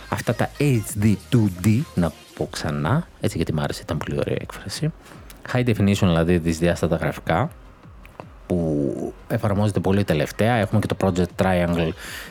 [0.08, 4.92] αυτά τα HD 2D, να πω ξανά, έτσι γιατί μ' άρεσε, ήταν πολύ ωραία έκφραση.
[5.52, 7.50] High definition δηλαδή δυσδιάστατα γραφικά,
[8.46, 10.54] που εφαρμόζεται πολύ τελευταία.
[10.54, 11.90] Έχουμε και το Project Triangle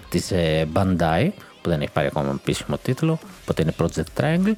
[0.10, 1.30] της ε, Bandai
[1.62, 4.54] που δεν έχει πάρει ακόμα επίσημο τίτλο, οπότε είναι Project Triangle.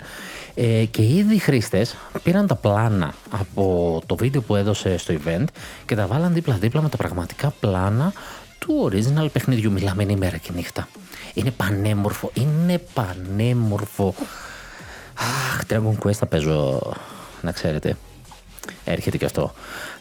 [0.56, 5.46] Ε, και ήδη οι χρήστες πήραν τα πλάνα από το βίντεο που έδωσε στο event
[5.86, 8.14] και τα βάλαν δίπλα-δίπλα με τα πραγματικά πλάνα
[8.60, 9.72] του original παιχνιδιού.
[9.72, 10.88] Μιλάμε είναι ημέρα και νύχτα.
[11.34, 14.16] Είναι πανέμορφο, είναι πανέμορφο.
[15.20, 16.82] Αχ, Dragon Quest θα παίζω,
[17.42, 17.96] να ξέρετε.
[18.86, 19.54] Έρχεται και αυτό.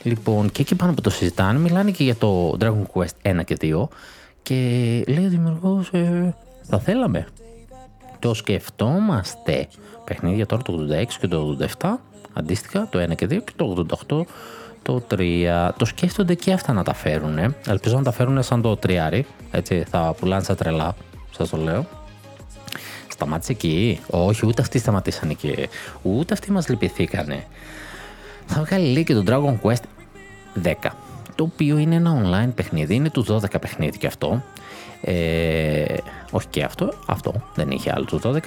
[0.03, 3.57] Λοιπόν, και εκεί πάνω που το συζητάνε, μιλάνε και για το Dragon Quest 1 και
[3.61, 3.89] 2
[4.43, 4.55] και
[5.07, 7.27] λέει ο δημιουργός, ε, θα θέλαμε.
[8.19, 9.69] Το σκεφτόμαστε.
[10.05, 11.89] Παιχνίδια τώρα το 86 και το 87,
[12.33, 14.25] αντίστοιχα, το 1 και 2 και το 88
[14.85, 15.71] το 3.
[15.77, 17.55] Το σκέφτονται και αυτά να τα φέρουν.
[17.67, 19.27] Ελπίζω να τα φέρουν σαν το τριάρι.
[19.51, 20.97] Έτσι, θα πουλάνε σαν τρελά.
[21.31, 21.87] Σας το λέω.
[23.09, 24.01] Σταμάτησε εκεί.
[24.11, 25.69] Όχι, ούτε αυτοί σταματήσαν εκεί.
[26.03, 27.45] Ούτε αυτοί μας λυπηθήκανε.
[28.47, 29.83] Θα βγάλει λέει και το Dragon Quest
[30.63, 30.73] 10.
[31.35, 32.95] Το οποίο είναι ένα online παιχνίδι.
[32.95, 34.43] Είναι του 12 παιχνίδι και αυτό.
[35.01, 35.97] Ε,
[36.31, 36.93] όχι και αυτό.
[37.07, 38.39] Αυτό δεν είχε άλλο του 12.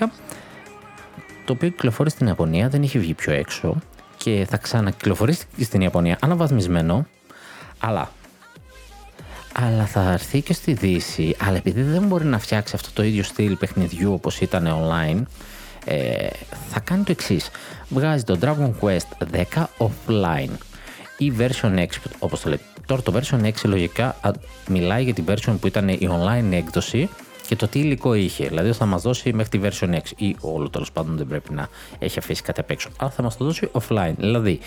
[1.46, 3.76] Το οποίο κυκλοφόρησε στην Ιαπωνία, δεν είχε βγει πιο έξω
[4.18, 7.08] και θα ξανακυκλοφορήσει στην Ιαπωνία αναβαθμισμένο,
[7.80, 8.12] αλλά
[9.60, 13.24] αλλά θα έρθει και στη Δύση, αλλά επειδή δεν μπορεί να φτιάξει αυτό το ίδιο
[13.24, 15.22] στυλ παιχνιδιού όπως ήταν online,
[15.88, 16.28] ε,
[16.70, 17.50] θα κάνει το εξής.
[17.90, 20.52] Βγάζει το Dragon Quest 10 offline
[21.18, 21.86] ή version 6
[22.20, 22.60] όπως το λέει.
[22.86, 24.16] Τώρα το version 6 λογικά
[24.70, 27.10] μιλάει για την version που ήταν η online έκδοση
[27.48, 28.48] και το τι υλικό είχε.
[28.48, 31.68] Δηλαδή θα μας δώσει μέχρι τη version 6 ή όλο τέλος πάντων δεν πρέπει να
[32.00, 32.90] έχει αφήσει κάτι απ' έξω.
[32.98, 34.14] Αλλά θα μας το δώσει offline.
[34.18, 34.60] Δηλαδή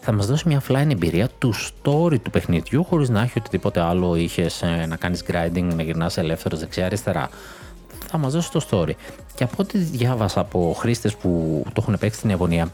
[0.00, 4.16] θα μας δώσει μια offline εμπειρία του story του παιχνιδιού χωρίς να έχει οτιδήποτε άλλο
[4.16, 7.30] είχες ε, να κάνεις grinding, να γυρνάς ελεύθερος δεξιά-αριστερά.
[8.08, 8.92] Θα μας δώσει το story.
[9.34, 12.72] Και από ό,τι διάβασα από χρήστες που το έχουν παίξει στην Ιαπωνία,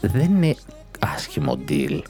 [0.00, 0.54] δεν είναι
[0.98, 2.00] άσχημο deal.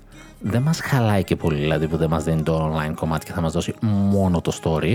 [0.41, 3.41] Δεν μας χαλάει και πολύ δηλαδή που δεν μας δίνει το online κομμάτι και θα
[3.41, 4.95] μας δώσει μόνο το story.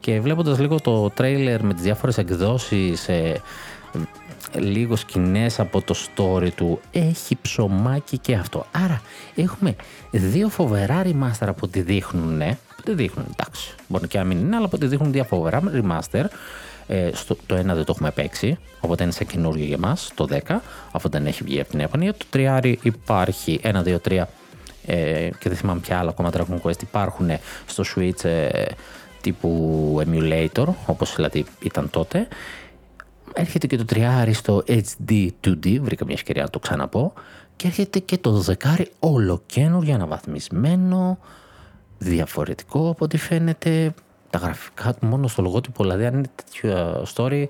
[0.00, 3.40] Και βλέποντας λίγο το trailer με τις διάφορες εκδόσεις ε,
[4.54, 8.66] λίγο σκηνές από το story του έχει ψωμάκι και αυτό.
[8.72, 9.02] Άρα
[9.34, 9.76] έχουμε
[10.10, 14.38] δύο φοβερά remaster από ό,τι δείχνουν ναι, από ό,τι δείχνουν εντάξει μπορεί και να μην
[14.38, 16.24] είναι αλλά από ό,τι δείχνουν δύο φοβερά remaster
[16.86, 20.26] ε, στο, το ένα δεν το έχουμε παίξει, οπότε είναι σε καινούριο για μας, το
[20.30, 20.38] 10,
[20.92, 22.12] αφού δεν έχει βγει από την Ιαπωνία.
[22.12, 24.22] Το τριάρι υπάρχει 1, 2, 3
[24.86, 27.30] ε, και δεν θυμάμαι ποια άλλα ακόμα Dragon Quest υπάρχουν
[27.66, 28.64] στο Switch ε,
[29.20, 32.28] τύπου emulator, όπως δηλαδή ήταν τότε.
[33.34, 37.12] Έρχεται και το τριάρι στο HD 2D, βρήκα μια ευκαιρία να το ξαναπώ,
[37.56, 41.18] και έρχεται και το δεκάρι ολοκένουργιο αναβαθμισμένο,
[41.98, 43.94] διαφορετικό από ό,τι φαίνεται,
[44.32, 47.44] τα γραφικά του μόνο στο λογότυπο, δηλαδή αν είναι τέτοιο story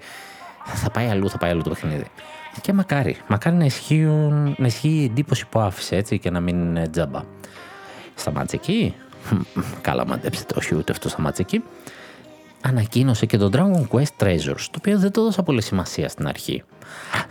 [0.65, 2.07] θα πάει αλλού, θα πάει αλλού το παιχνίδι.
[2.61, 6.61] Και μακάρι, μακάρι να, ισχύουν, να ισχύει η εντύπωση που άφησε έτσι και να μην
[6.61, 7.23] είναι τζάμπα.
[8.15, 8.95] Σταμάτησε εκεί.
[9.81, 11.63] Καλά, μαντέψτε, όχι ούτε αυτό σταμάτησε εκεί.
[12.61, 16.63] Ανακοίνωσε και το Dragon Quest Treasures, το οποίο δεν το έδωσα πολύ σημασία στην αρχή.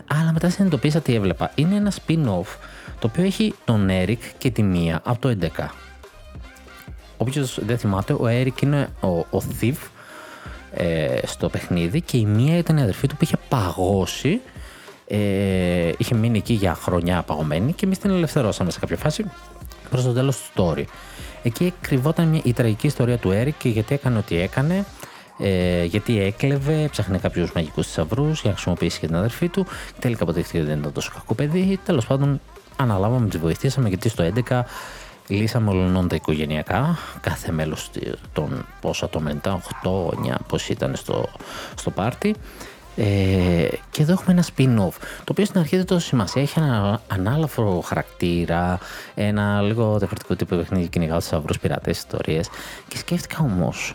[0.08, 1.52] Αλλά μετά συνειδητοποίησα τι έβλεπα.
[1.56, 2.58] Είναι ένα spin-off
[3.00, 5.66] το οποίο έχει τον Eric και τη Μία από το 11.
[7.22, 9.76] Όποιος δεν θυμάται, ο Eric είναι ο, ο Thief
[10.74, 14.42] ε, στο παιχνίδι και η Μία ήταν η αδερφή του που είχε παγώσει
[15.08, 19.26] ε, είχε μείνει εκεί για χρόνια παγωμένη και εμείς την ελευθερώσαμε σε κάποια φάση
[19.90, 20.84] προς το τέλος του story.
[21.44, 24.86] Εκεί κρυβόταν μια, η τραγική ιστορία του Έρικ και γιατί έκανε ό,τι έκανε,
[25.40, 29.66] ε, γιατί έκλεβε, ψάχνε κάποιους μαγικούς θησαυρούς για να χρησιμοποιήσει και την αδερφή του.
[30.00, 31.80] Τελικά αποδείχθηκε ότι δεν ήταν τόσο κακό παιδί.
[31.86, 32.42] Τέλος πάντων,
[32.76, 34.62] αναλάβαμε, τις βοηθήσαμε γιατί στο 11
[35.28, 36.98] λύσαμε ολονών τα οικογενειακά.
[37.22, 37.90] Κάθε μέλος
[38.34, 39.90] των πόσα το μετά, 8,
[40.32, 41.30] 9, πώς ήταν στο,
[41.76, 42.36] στο πάρτι.
[42.96, 46.42] Ε, και εδώ έχουμε ένα spin-off, το οποίο στην αρχή δεν τόσο σημασία.
[46.42, 48.80] Έχει ένα ανάλαφρο χαρακτήρα,
[49.16, 52.50] ένα λίγο διαφορετικό τύπο παιχνίδι, κυνηγάω του αυρού πειρατές ιστορίες.
[52.88, 53.94] Και σκέφτηκα όμως,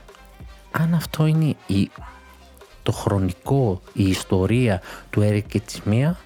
[0.70, 1.90] αν αυτό είναι η,
[2.82, 6.16] το χρονικό, η ιστορία του Έρικ και της Μία,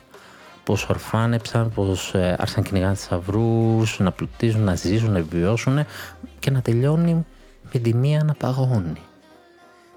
[0.65, 5.85] πώς ορφάνεψαν, πώς ε, άρχισαν να κυνηγάνε θησαυρού, να πλουτίζουν, να ζήσουν, να επιβιώσουν
[6.39, 7.27] και να τελειώνει
[7.73, 9.01] με τη Μία να παγώνει.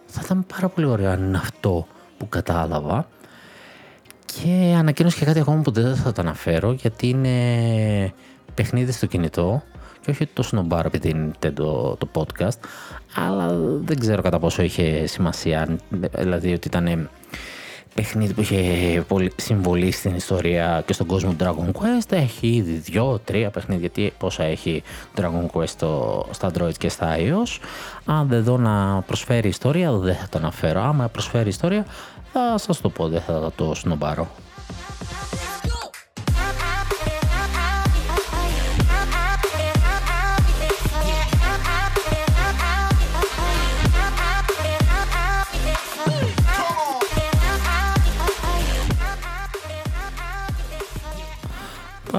[0.06, 3.08] Θα ήταν πάρα πολύ ωραίο αν είναι αυτό που κατάλαβα
[4.26, 8.14] και ανακοίνωσε και κάτι ακόμα που δεν θα το αναφέρω γιατί είναι
[8.54, 9.64] παιχνίδι στο κινητό
[10.02, 12.58] και όχι το σνομπάρο επειδή είναι το, το podcast
[13.16, 15.78] αλλά δεν ξέρω κατά πόσο είχε σημασία
[16.18, 17.10] δηλαδή ότι ήταν
[17.96, 22.12] παιχνίδι που είχε πολύ συμβολή στην ιστορία και στον κόσμο Dragon Quest.
[22.12, 24.84] Έχει ήδη δυο, τρία παιχνίδια γιατί πόσα έχει
[25.16, 27.60] Dragon Quest στο, στα Android και στα iOS.
[28.06, 30.82] Αν δεν δω να προσφέρει ιστορία δεν θα το αναφέρω.
[30.82, 31.86] Άμα προσφέρει ιστορία
[32.34, 34.28] θα σας το πω, δεν θα το σνομπάρω.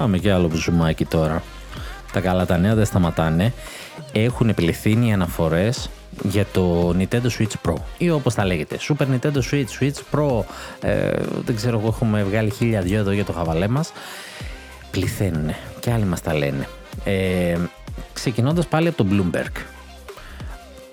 [0.04, 1.42] Πάμε και άλλο ζουμάκι τώρα.
[2.12, 3.52] Τα καλά τα νέα δεν σταματάνε.
[4.12, 5.90] Έχουν επιληθύνει οι αναφορές
[6.22, 10.44] για το Nintendo Switch Pro ή όπως τα λέγεται Super Nintendo Switch, Switch Pro
[10.80, 11.10] ε,
[11.44, 13.92] δεν ξέρω εγώ έχουμε βγάλει χίλια δυο εδώ για το χαβαλέ μας
[14.90, 16.68] πληθαίνουν και άλλοι μας τα λένε
[17.04, 17.56] ε,
[18.12, 19.73] ξεκινώντας πάλι από το Bloomberg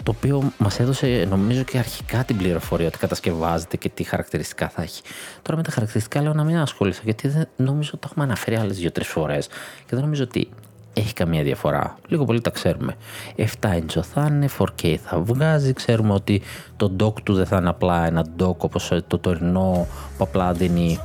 [0.04, 4.82] το οποίο μας έδωσε νομίζω και αρχικά την πληροφορία ότι κατασκευάζεται και τι χαρακτηριστικά θα
[4.82, 5.02] έχει.
[5.42, 8.56] Τώρα με τα χαρακτηριστικά λέω να μην ασχοληθώ γιατί δεν νομίζω ότι το έχουμε αναφέρει
[8.56, 9.48] άλλες δύο-τρεις φορές
[9.86, 10.50] και δεν νομίζω ότι
[10.94, 11.98] έχει καμία διαφορά.
[12.08, 12.96] Λίγο πολύ τα ξέρουμε.
[13.38, 15.74] 7 inch θα είναι, 4K θα βγάζει.
[15.74, 16.42] Ξέρουμε ότι
[16.78, 19.88] το dock του δεν θα είναι απλά ένα dock όπως το τωρινό
[20.18, 21.00] που απλά δίνει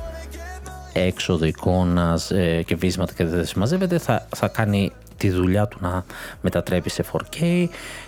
[0.93, 3.97] έξοδο εικόνας ε, και βίσματα και δεν συμμαζεύεται.
[3.97, 6.05] Θα, θα κάνει τη δουλειά του να
[6.41, 7.67] μετατρέπει σε 4K.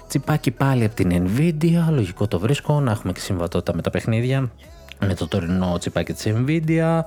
[0.09, 4.51] Τσιπάκι πάλι από την Nvidia, λογικό το βρίσκω, να έχουμε και συμβατότητα με τα παιχνίδια.
[4.99, 7.01] Με το τωρινό τσιπάκι της Nvidia.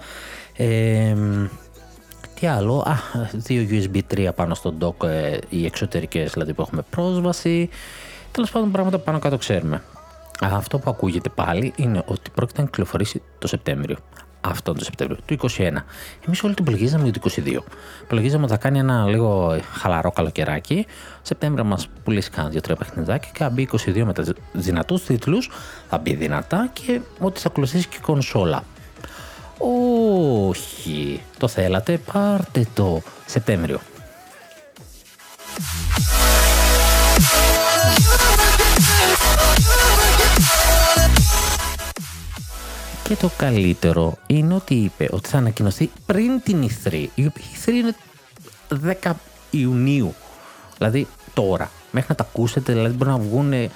[0.57, 1.17] Ε,
[2.35, 2.95] τι άλλο, α,
[3.33, 7.69] δύο USB 3 πάνω στο dock, ε, οι εξωτερικές δηλαδή που έχουμε πρόσβαση.
[8.31, 9.83] Τέλος πάντων πράγματα που πάνω κάτω ξέρουμε.
[10.41, 13.97] Αυτό που ακούγεται πάλι είναι ότι πρόκειται να κυκλοφορήσει το Σεπτέμβριο
[14.45, 15.85] αυτόν τον Σεπτέμβριο του 2021.
[16.27, 17.59] Εμείς όλοι το υπολογίζαμε για το 2022.
[18.03, 20.87] Υπολογίζαμε ότι θα κάνει ένα λίγο χαλαρό καλοκαιράκι.
[21.23, 25.51] Σεπτέμβριο μας πουλήσει κάνα δύο-τρία παιχνιδάκια και θα μπει 22 με του δυνατούς τίτλους.
[25.89, 28.65] Θα μπει δυνατά και ότι θα ακολουθήσει και κονσόλα.
[30.49, 33.81] Όχι, το θέλατε, πάρτε το Σεπτέμβριο.
[43.13, 47.07] Και το καλύτερο είναι ότι είπε ότι θα ανακοινωθεί πριν την E3.
[47.15, 47.33] Η
[47.65, 47.95] E3 είναι
[49.03, 49.13] 10
[49.51, 50.15] Ιουνίου.
[50.79, 51.71] Δηλαδή τώρα.
[51.91, 53.53] Μέχρι να τα ακούσετε, δηλαδή μπορεί να βγουν.
[53.53, 53.69] Ε,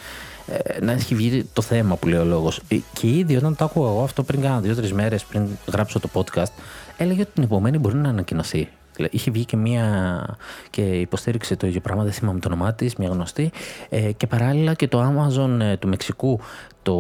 [0.81, 2.61] να έχει βγει το θέμα που λέει ο λόγος.
[2.69, 6.09] Ε, και ήδη όταν το άκουγα εγώ αυτό πριν κάνα δύο-τρεις μέρες πριν γράψω το
[6.13, 6.53] podcast,
[6.97, 8.69] έλεγε ότι την επόμενη μπορεί να ανακοινωθεί.
[9.11, 10.27] Είχε βγει και μία
[10.71, 13.51] και υποστήριξε το ίδιο πράγμα, δεν θυμάμαι το όνομά της, μια γνωστή.
[13.89, 16.41] Ε, και παράλληλα και το Amazon ε, του Μεξικού
[16.83, 16.95] το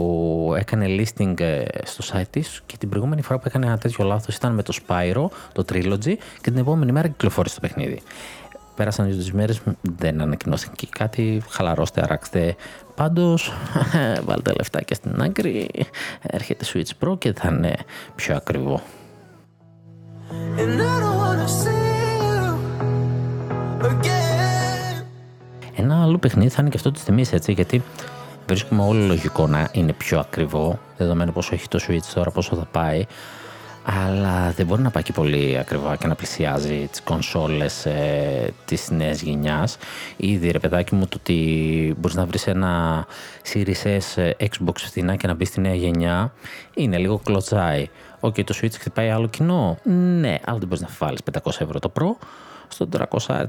[0.56, 4.36] έκανε listing ε, στο site της και την προηγούμενη φορά που έκανε ένα τέτοιο λάθος
[4.36, 8.02] ήταν με το Spyro, το Trilogy και την επόμενη μέρα κυκλοφόρησε το παιχνίδι.
[8.76, 9.60] Πέρασαν δύο μέρες,
[9.96, 11.42] δεν ανακοινώθηκε κάτι.
[11.48, 12.56] Χαλαρώστε, αράξτε.
[12.94, 13.52] Πάντως,
[14.26, 15.70] βάλτε λεφτά και στην άκρη.
[16.22, 17.74] Έρχεται Switch Pro και θα είναι
[18.14, 18.82] πιο ακριβό.
[25.76, 27.82] Ένα άλλο παιχνίδι θα είναι και αυτό της τιμής έτσι, γιατί
[28.46, 32.66] βρίσκουμε όλο λογικό να είναι πιο ακριβό, δεδομένου πόσο έχει το Switch τώρα, πόσο θα
[32.72, 33.06] πάει.
[34.04, 38.90] Αλλά δεν μπορεί να πάει και πολύ ακριβά και να πλησιάζει τις κονσόλες ε, της
[38.90, 39.76] νέας γενιάς.
[40.16, 43.06] Ήδη ρε παιδάκι μου το ότι μπορείς να βρεις ένα
[43.52, 46.32] Series S ε, Xbox φθηνά και να μπεις στη νέα γενιά
[46.74, 47.88] είναι λίγο κλωτσάει.
[48.20, 49.78] OK, okay, το Switch χτυπάει άλλο κοινό.
[50.20, 52.26] Ναι, αλλά δεν μπορείς να βάλεις 500 ευρώ το Pro
[52.68, 52.88] στο
[53.26, 53.46] 300-350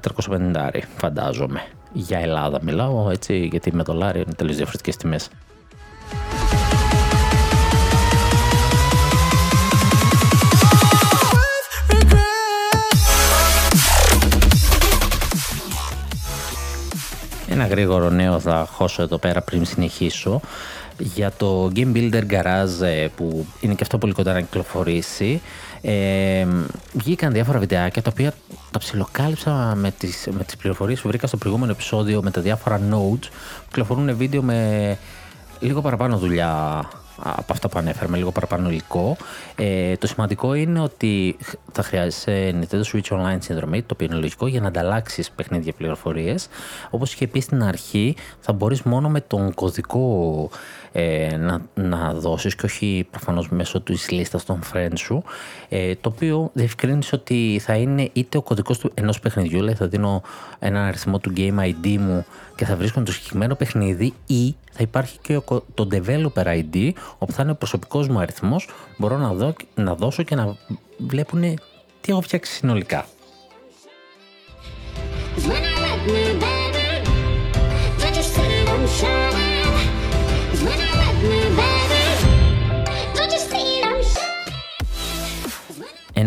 [0.97, 1.61] φαντάζομαι.
[1.93, 5.29] Για Ελλάδα μιλάω έτσι, γιατί με δολάρια είναι τελείως διαφορετικές τιμές.
[17.49, 20.41] Ένα γρήγορο νέο θα χώσω εδώ πέρα πριν συνεχίσω
[20.97, 25.41] για το Game Builder Garage ε, που είναι και αυτό πολύ κοντά να κυκλοφορήσει
[25.81, 26.47] ε,
[26.93, 28.33] βγήκαν διάφορα βιντεάκια τα οποία
[28.71, 32.79] τα ψιλοκάλυψα με τις, με τις πληροφορίες που βρήκα στο προηγούμενο επεισόδιο με τα διάφορα
[32.91, 33.25] notes.
[33.59, 34.97] Που κυκλοφορούν βίντεο με
[35.59, 36.85] λίγο παραπάνω δουλειά
[37.23, 39.17] από αυτά που ανέφεραμε, λίγο παραπάνω υλικό.
[39.55, 41.37] Ε, το σημαντικό είναι ότι
[41.71, 46.47] θα χρειάζεσαι Nintendo Switch Online συνδρομή, το οποίο είναι λογικό, για να ανταλλάξεις παιχνίδια πληροφορίες.
[46.89, 50.49] Όπως είχε πει στην αρχή, θα μπορείς μόνο με τον κωδικό
[50.91, 55.23] ε, να, να δώσεις και όχι προφανώς μέσω της λίστας των friends σου
[55.69, 59.87] ε, το οποίο διευκρίνησε ότι θα είναι είτε ο κωδικός του ενός παιχνιδιού δηλαδή θα
[59.87, 60.21] δίνω
[60.59, 62.25] ένα αριθμό του Game ID μου
[62.55, 65.39] και θα βρίσκω το συγκεκριμένο παιχνίδι ή θα υπάρχει και
[65.73, 70.23] το Developer ID όπου θα είναι ο προσωπικός μου αριθμός μπορώ να, δω, να δώσω
[70.23, 70.55] και να
[70.97, 71.41] βλέπουν
[72.01, 73.05] τι έχω φτιάξει συνολικά.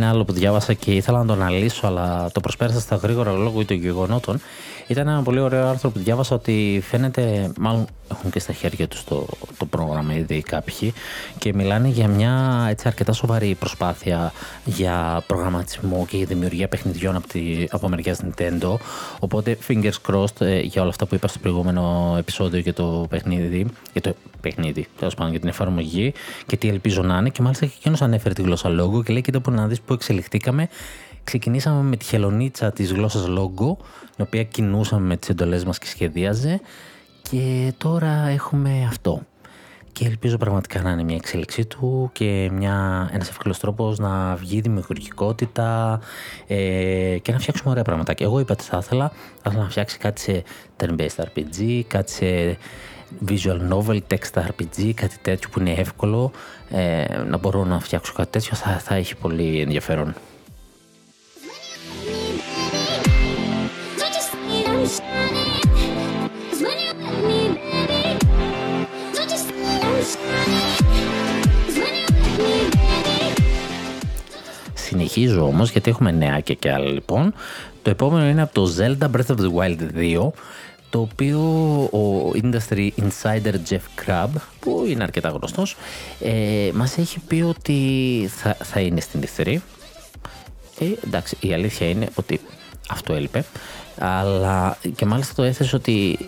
[0.01, 3.65] Ένα άλλο που διάβασα και ήθελα να το αναλύσω, αλλά το προσπέρασα στα γρήγορα λόγω
[3.65, 4.41] των γεγονότων.
[4.87, 9.05] Ήταν ένα πολύ ωραίο άρθρο που διάβασα ότι φαίνεται, μάλλον έχουν και στα χέρια τους
[9.05, 9.27] το,
[9.59, 10.93] το πρόγραμμα ήδη κάποιοι
[11.39, 14.33] και μιλάνε για μια έτσι αρκετά σοβαρή προσπάθεια
[14.65, 18.75] για προγραμματισμό και για δημιουργία παιχνιδιών από, τη, από μεριά Nintendo.
[19.19, 23.67] Οπότε fingers crossed ε, για όλα αυτά που είπα στο προηγούμενο επεισόδιο για το παιχνίδι,
[23.93, 26.13] για το παιχνίδι, τέλος πάντων για την εφαρμογή
[26.47, 27.29] και τι ελπίζω να είναι.
[27.29, 29.96] Και μάλιστα και εκείνος ανέφερε τη γλώσσα λόγου και λέει: Κοίτα που να δεις που
[29.96, 30.68] εξελιχθήκαμε
[31.24, 33.76] ξεκινήσαμε με τη χελονίτσα της γλώσσας Logo,
[34.16, 36.61] την οποία κινούσαμε με τις εντολές μας και σχεδίαζε
[37.31, 39.22] και τώρα έχουμε αυτό.
[39.92, 44.61] Και ελπίζω πραγματικά να είναι μια εξέλιξή του και μια, ένας εύκολος τρόπος να βγει
[44.61, 46.00] δημιουργικότητα
[46.46, 48.14] ε, και να φτιάξουμε ωραία πράγματα.
[48.14, 50.42] Και εγώ είπα τι θα ήθελα, θα ήθελα να φτιάξει κάτι σε
[50.76, 52.59] turn-based RPG, κάτι σε
[53.29, 56.31] visual novel, text RPG, κάτι τέτοιο που είναι εύκολο,
[56.71, 60.15] ε, να μπορώ να φτιάξω κάτι τέτοιο θα, θα έχει πολύ ενδιαφέρον.
[74.75, 77.35] Συνεχίζω όμως γιατί έχουμε νέα και και άλλα λοιπόν.
[77.83, 80.31] Το επόμενο είναι από το Zelda Breath of the Wild 2
[80.90, 81.40] το οποίο
[81.92, 84.29] ο Industry Insider Jeff Crabb,
[84.61, 85.76] που είναι αρκετά γνωστός,
[86.20, 87.79] ε, μας έχει πει ότι
[88.37, 89.57] θα, θα είναι στην E3.
[90.79, 92.40] Ε, εντάξει, η αλήθεια είναι ότι
[92.88, 93.44] αυτό έλειπε,
[93.98, 96.18] αλλά και μάλιστα το έθεσε ότι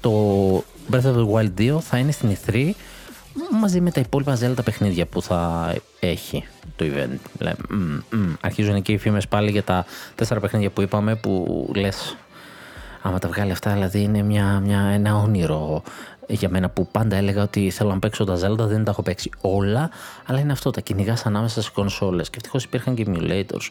[0.00, 2.70] το Breath of the Wild 2 θα είναι στην E3
[3.60, 6.44] μαζί με τα υπόλοιπα Zelda παιχνίδια που θα έχει
[6.76, 7.18] το event.
[7.38, 8.34] Λέμε, mm, mm.
[8.40, 12.16] Αρχίζουν και οι φήμες πάλι για τα τέσσερα παιχνίδια που είπαμε που λες
[13.06, 15.82] άμα τα βγάλει αυτά, δηλαδή είναι μια, μια, ένα όνειρο
[16.28, 19.30] για μένα που πάντα έλεγα ότι θέλω να παίξω τα Zelda, δεν τα έχω παίξει
[19.40, 19.90] όλα,
[20.26, 22.30] αλλά είναι αυτό, τα κυνηγάς ανάμεσα στι κονσόλες.
[22.30, 23.68] Και ευτυχώς υπήρχαν και emulators,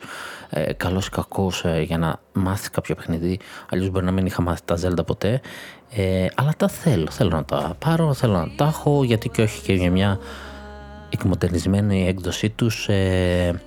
[0.49, 3.39] ε, καλός ή κακός, ε, για να μάθεις κάποιο παιχνίδι.
[3.69, 5.41] Αλλιώς μπορεί να μην είχα μάθει τα Zelda ποτέ.
[5.91, 9.61] Ε, αλλά τα θέλω, θέλω να τα πάρω, θέλω να τα έχω, γιατί και όχι
[9.61, 10.19] και για μια
[11.09, 13.61] εκμοντερνισμένη έκδοσή τους ε,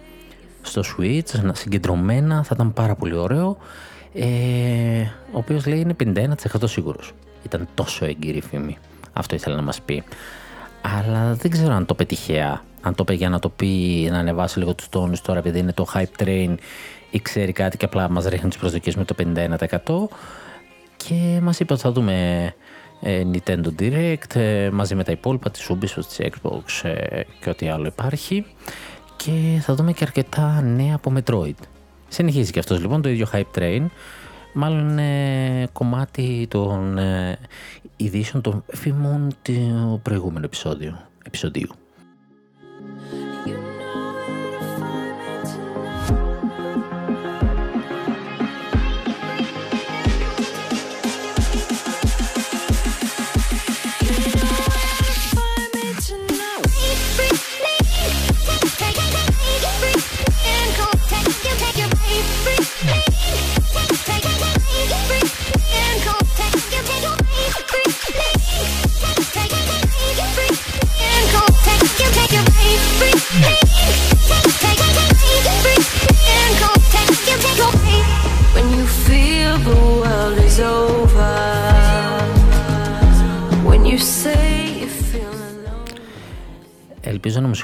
[0.63, 3.57] στο Switch, συγκεντρωμένα, θα ήταν πάρα πολύ ωραίο
[4.15, 4.27] ε,
[5.33, 7.13] ο οποίος λέει είναι 51% σίγουρος.
[7.45, 8.79] Ήταν τόσο έγκυρη φήμη.
[9.13, 10.03] Αυτό ήθελα να μας πει.
[10.81, 12.63] Αλλά δεν ξέρω αν το πετυχαία.
[12.81, 15.73] Αν το είπε για να το πει, να ανεβάσει λίγο τους τόνους τώρα επειδή είναι
[15.73, 16.55] το hype train
[17.11, 20.17] ή ξέρει κάτι και απλά μας ρίχνει τις προσδοκίες με το 51%
[20.97, 22.15] και μας είπε ότι θα δούμε
[23.01, 27.69] ε, Nintendo Direct ε, μαζί με τα υπόλοιπα της Ubisoft, της Xbox ε, και ό,τι
[27.69, 28.45] άλλο υπάρχει
[29.17, 31.63] και θα δούμε και αρκετά νέα από Metroid.
[32.09, 33.87] Συνεχίζει και αυτός λοιπόν το ίδιο hype train
[34.53, 37.39] μάλλον είναι κομμάτι των ε,
[37.97, 40.97] ειδήσεων των φήμων του προηγούμενου επεισόδιου.
[41.25, 41.69] επεισοδίου.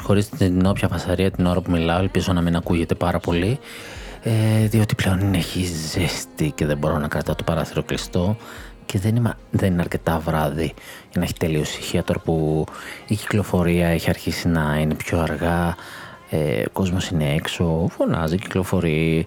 [0.04, 3.58] Συγχωρήσετε την όποια φασαρία την ώρα που μιλάω, ελπίζω να μην ακούγεται πάρα πολύ.
[4.22, 8.36] Ε, διότι πλέον έχει ζέστη και δεν μπορώ να κρατάω το παράθυρο κλειστό
[8.86, 10.74] και δεν, είμαι, δεν είναι αρκετά βράδυ
[11.10, 12.66] για να έχει τελείωση ησυχία τώρα που
[13.06, 15.76] η κυκλοφορία έχει αρχίσει να είναι πιο αργά
[16.30, 19.26] ε, ο κόσμος είναι έξω, φωνάζει, κυκλοφορεί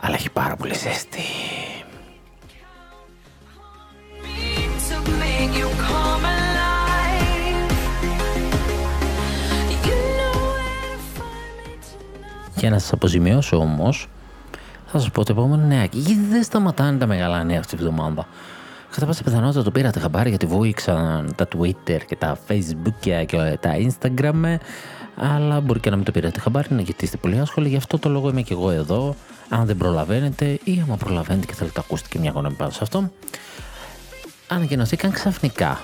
[0.00, 1.22] αλλά έχει πάρα πολύ ζέστη
[12.62, 14.08] Για να σας αποζημιώσω όμως,
[14.86, 15.98] θα σας πω το επόμενο νεάκι.
[15.98, 18.26] Γιατί δεν σταματάνε τα μεγάλα νέα αυτή τη βδομάδα.
[18.90, 23.76] Κατά πάσα πιθανότητα το πήρατε χαμπάρι γιατί βούηξαν τα Twitter και τα Facebook και τα
[23.76, 24.56] Instagram.
[25.16, 27.68] Αλλά μπορεί και να μην το πήρατε χαμπάρι, γιατί είστε πολύ άσχολοι.
[27.68, 29.14] Γι' αυτό το λόγο είμαι και εγώ εδώ.
[29.48, 32.78] Αν δεν προλαβαίνετε ή άμα προλαβαίνετε και θέλετε να ακούσετε και μια γνώμη πάνω σε
[32.82, 33.10] αυτό.
[34.48, 35.80] Ανακοινωθήκαν ξαφνικά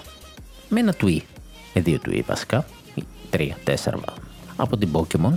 [0.69, 1.23] με ένα tweet.
[1.75, 2.65] Με δύο tweet βασικά.
[3.31, 3.99] Τρία, τέσσερα
[4.57, 5.33] από την Pokemon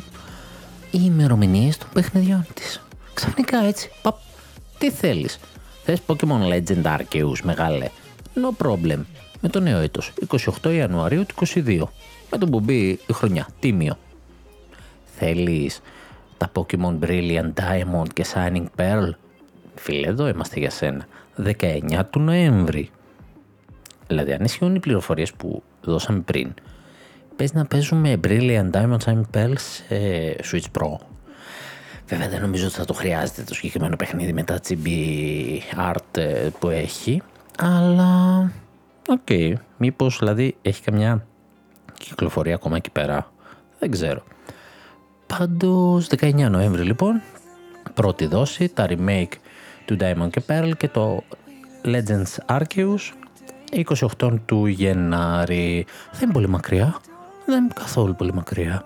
[0.92, 2.82] οι ημερομηνίες των παιχνιδιών της.
[3.14, 3.92] Ξαφνικά έτσι.
[4.02, 4.18] Παπ,
[4.78, 5.40] τι θέλεις.
[5.84, 7.90] Θες Pokemon Legend Arceus, μεγάλε;
[8.36, 9.00] No problem.
[9.42, 10.14] Με το νέο έτος,
[10.62, 11.92] 28 Ιανουαρίου του 22.
[12.32, 13.98] Με τον που μπει η χρονιά, τίμιο.
[15.06, 15.82] Θέλεις
[16.38, 19.10] τα Pokemon Brilliant Diamond και Shining Pearl;
[19.76, 21.08] Φίλε, εδώ είμαστε για σένα.
[21.44, 22.90] 19 του Νοέμβρη.
[24.08, 26.54] Δηλαδή, αν ισχύουν οι πληροφορίες που δώσαμε πριν,
[27.42, 29.96] παίζει να παίζουμε Brilliant Diamond, Shining Pearl σε
[30.52, 30.96] Switch Pro.
[32.08, 35.60] Βέβαια δεν νομίζω ότι θα το χρειάζεται το συγκεκριμένο παιχνίδι με τα chibi
[35.92, 37.22] art ε, που έχει.
[37.58, 38.52] Αλλά,
[39.08, 39.54] OK, okay.
[39.78, 41.26] μήπως δηλαδή έχει καμιά
[41.98, 43.32] κυκλοφορία ακόμα εκεί πέρα.
[43.80, 44.24] Δεν ξέρω.
[45.28, 47.22] Πάντως 19 Νοέμβρη λοιπόν
[47.94, 49.34] πρώτη δόση, τα remake
[49.86, 51.24] του Diamond και Pearl και το
[51.86, 53.12] Legends Arceus
[54.20, 55.86] 28 του Γενάρη.
[56.12, 57.02] Δεν είναι πολύ μακριά.
[57.46, 58.86] Δεν είναι καθόλου πολύ μακριά.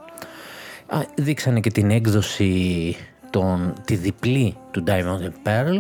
[1.16, 2.96] δείξανε και την έκδοση
[3.30, 5.80] τον, τη διπλή του Diamond and Pearl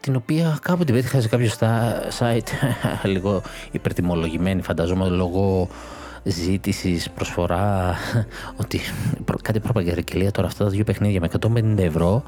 [0.00, 1.50] την οποία κάπου την πέτυχα σε κάποιο
[2.18, 2.48] site.
[3.12, 5.68] Λίγο υπερτιμολογημένη φανταζόμαι λόγω
[6.22, 7.94] ζήτησης, προσφορά
[8.62, 8.80] ότι
[9.42, 11.28] κάτι προπαγγελία τώρα αυτά τα δύο παιχνίδια με
[11.74, 12.22] 150 ευρώ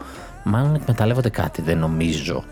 [0.44, 2.44] μάλλον εκμεταλλεύονται κάτι δεν νομίζω.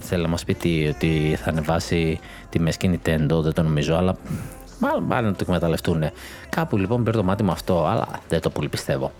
[0.00, 4.16] Θέλω να μας πει τι, ότι θα ανεβάσει τη μεσκή Nintendo, δεν το νομίζω, αλλά
[4.78, 6.04] μάλλον, μάλλον το εκμεταλλευτούν.
[6.48, 9.12] Κάπου λοιπόν πήρε το μάτι με αυτό, αλλά δεν το πολύ πιστεύω.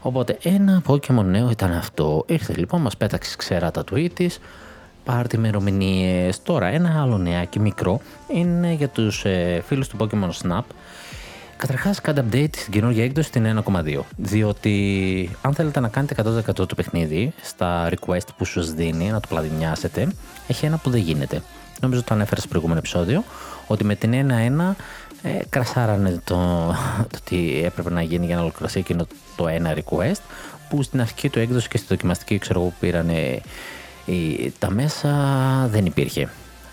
[0.00, 2.24] Οπότε ένα Pokemon νέο ήταν αυτό.
[2.26, 4.38] Ήρθε λοιπόν, μας πέταξε ξέρα τα tweet της.
[5.04, 6.42] Πάρτι ημερομηνίες.
[6.42, 10.62] Τώρα ένα άλλο νεάκι μικρό είναι για τους ε, φίλους του Pokemon Snap
[11.60, 14.00] Καταρχάς, κάντε update στην καινούργια έκδοση στην 1.2.
[14.16, 16.14] Διότι αν θέλετε να κάνετε
[16.62, 20.12] 100% το παιχνίδι στα request που σου δίνει, να το πλαδινιάσετε,
[20.46, 21.42] έχει ένα που δεν γίνεται.
[21.80, 23.24] Νομίζω το ανέφερα στο προηγούμενο επεισόδιο,
[23.70, 24.74] ότι με την 1.1
[25.22, 26.36] ε, κρασάρανε το,
[27.10, 29.06] το τι έπρεπε να γίνει για να ολοκληρωθεί εκείνο
[29.36, 30.20] το ένα request,
[30.68, 33.10] που στην αρχική του έκδοση και στη δοκιμαστική, ξέρω εγώ, που πήραν
[34.58, 35.10] τα μέσα,
[35.70, 36.28] δεν υπήρχε.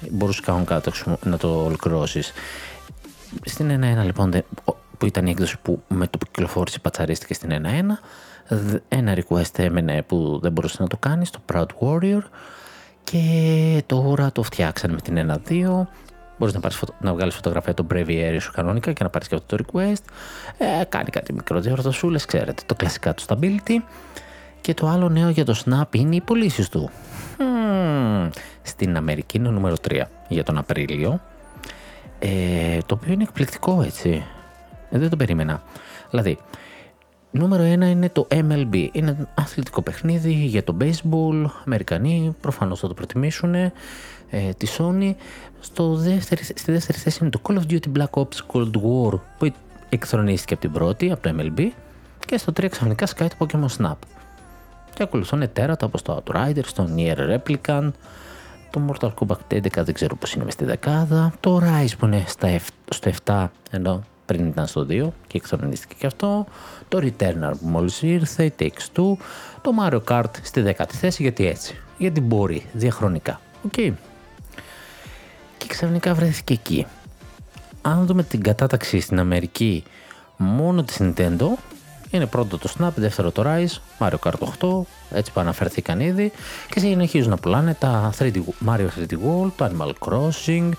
[0.10, 0.92] Μπορούσες καν κάτω
[1.24, 2.32] να το ολοκληρώσεις.
[3.46, 4.44] Στην 1-1 λοιπόν
[4.98, 7.58] που ήταν η έκδοση που με το που κυκλοφόρησε πατσαρίστηκε στην 1-1
[8.88, 12.22] ένα request έμενε που δεν μπορούσες να το κάνεις στο Proud Warrior
[13.04, 15.88] και τώρα το φτιάξανε με την 1-2
[16.38, 19.56] Μπορείς να, πάρεις, να βγάλεις φωτογραφία το Breviary σου κανονικά και να πάρεις και αυτό
[19.56, 20.04] το request.
[20.58, 23.76] Ε, κάνει κάτι μικρό διορθωσούλες, ξέρετε, το κλασικά του stability.
[24.62, 26.90] Και το άλλο νέο για το Snap είναι οι πωλήσεις του.
[28.62, 31.22] Στην Αμερική είναι νούμερο 3 για τον Απρίλιο.
[32.20, 34.26] Ε, το οποίο είναι εκπληκτικό έτσι.
[34.90, 35.62] Ε, δεν το περίμενα.
[36.10, 36.38] Δηλαδή,
[37.38, 38.88] νούμερο ένα είναι το MLB.
[38.92, 41.46] Είναι ένα αθλητικό παιχνίδι για το baseball.
[41.66, 43.56] Αμερικανοί προφανώς θα το προτιμήσουν.
[43.56, 43.72] Ε,
[44.58, 45.14] τη Sony.
[45.60, 49.54] Στο δεύτερη, στη δεύτερη θέση είναι το Call of Duty Black Ops Cold War που
[49.90, 51.68] εκθρονίστηκε από την πρώτη, από το MLB.
[52.26, 53.96] Και στο 3 ξαφνικά σκάει το Pokemon Snap.
[54.94, 57.92] Και ακολουθούν τέρατα όπως το Outriders, το Nier Replicant,
[58.70, 61.34] το Mortal Kombat 11 δεν ξέρω πώς είναι μες στη δεκάδα.
[61.40, 62.60] Το Rise που είναι στα
[62.90, 66.46] στο 7 ενώ πριν ήταν στο 2 και εξορίστηκε και αυτό.
[66.88, 69.18] Το Returnal που μόλις ήρθε, η Takes 2.
[69.62, 71.76] Το Mario Kart στη δέκατη θέση γιατί έτσι.
[71.98, 73.40] Γιατί μπορεί διαχρονικά.
[73.66, 73.72] OK.
[73.78, 73.92] Okay.
[75.58, 76.86] Και ξαφνικά βρέθηκε εκεί.
[77.82, 79.84] Αν δούμε την κατάταξη στην Αμερική
[80.38, 81.48] μόνο της Nintendo
[82.10, 86.32] είναι πρώτο το Snap, δεύτερο το Rise, Mario Kart 8, έτσι που αναφερθήκαν ήδη
[86.70, 90.70] και συνεχίζουν να πουλάνε τα 3D, Mario 3D World, το Animal Crossing,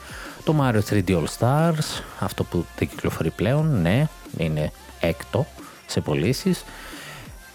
[0.49, 5.46] το Mario 3D All Stars, αυτό που δεν κυκλοφορεί πλέον, ναι, είναι έκτο
[5.86, 6.64] σε πωλήσεις.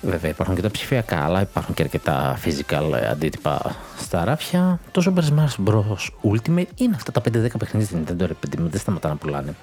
[0.02, 4.80] Βέβαια υπάρχουν και τα ψηφιακά, αλλά υπάρχουν και αρκετά physical αντίτυπα στα ράφια.
[4.92, 6.32] Το Super Smash Bros.
[6.32, 9.56] Ultimate είναι αυτά τα 5-10 παιχνίδια στην Nintendo, ρε παιδί δεν σταματά να πουλάνε.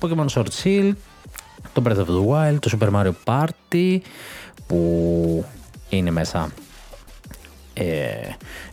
[0.00, 0.92] Pokemon Sword Shield,
[1.72, 3.98] το Breath of the Wild, το Super Mario Party
[4.66, 5.44] που
[5.88, 6.50] είναι μέσα
[7.74, 7.84] ε,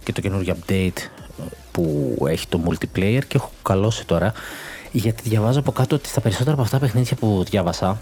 [0.03, 1.16] και το καινούργιο update
[1.77, 4.33] που έχει το multiplayer και έχω καλώσει τώρα
[4.91, 7.99] γιατί διαβάζω από κάτω ότι στα περισσότερα από αυτά τα παιχνίδια που διάβασα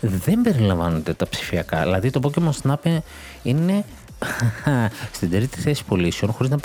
[0.00, 1.82] δεν περιλαμβάνονται τα ψηφιακά.
[1.82, 2.98] Δηλαδή το Pokemon Snap
[3.42, 3.84] είναι
[5.16, 6.58] στην τρίτη θέση πωλήσεων χωρίς να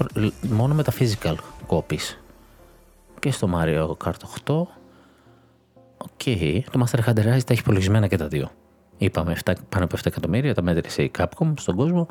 [0.49, 1.35] μόνο με τα physical
[1.67, 2.15] copies.
[3.19, 4.61] Και στο Mario Kart 8
[5.97, 6.09] OK.
[6.25, 6.59] Okay.
[6.71, 8.51] Το Monster Hunter Rise τα έχει υπολογισμένα και τα δύο.
[8.97, 12.07] Είπαμε 7, πάνω από 7 εκατομμύρια, τα μέτρησε η Capcom στον κόσμο.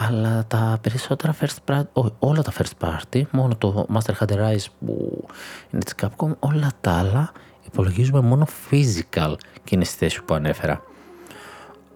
[0.00, 5.24] Αλλά τα περισσότερα first party, όλα τα first party, μόνο το Monster Hunter Rise που
[5.70, 7.32] είναι της Capcom, όλα τα άλλα
[7.66, 9.34] υπολογίζουμε μόνο physical
[9.64, 10.82] και είναι στη θέση που ανέφερα.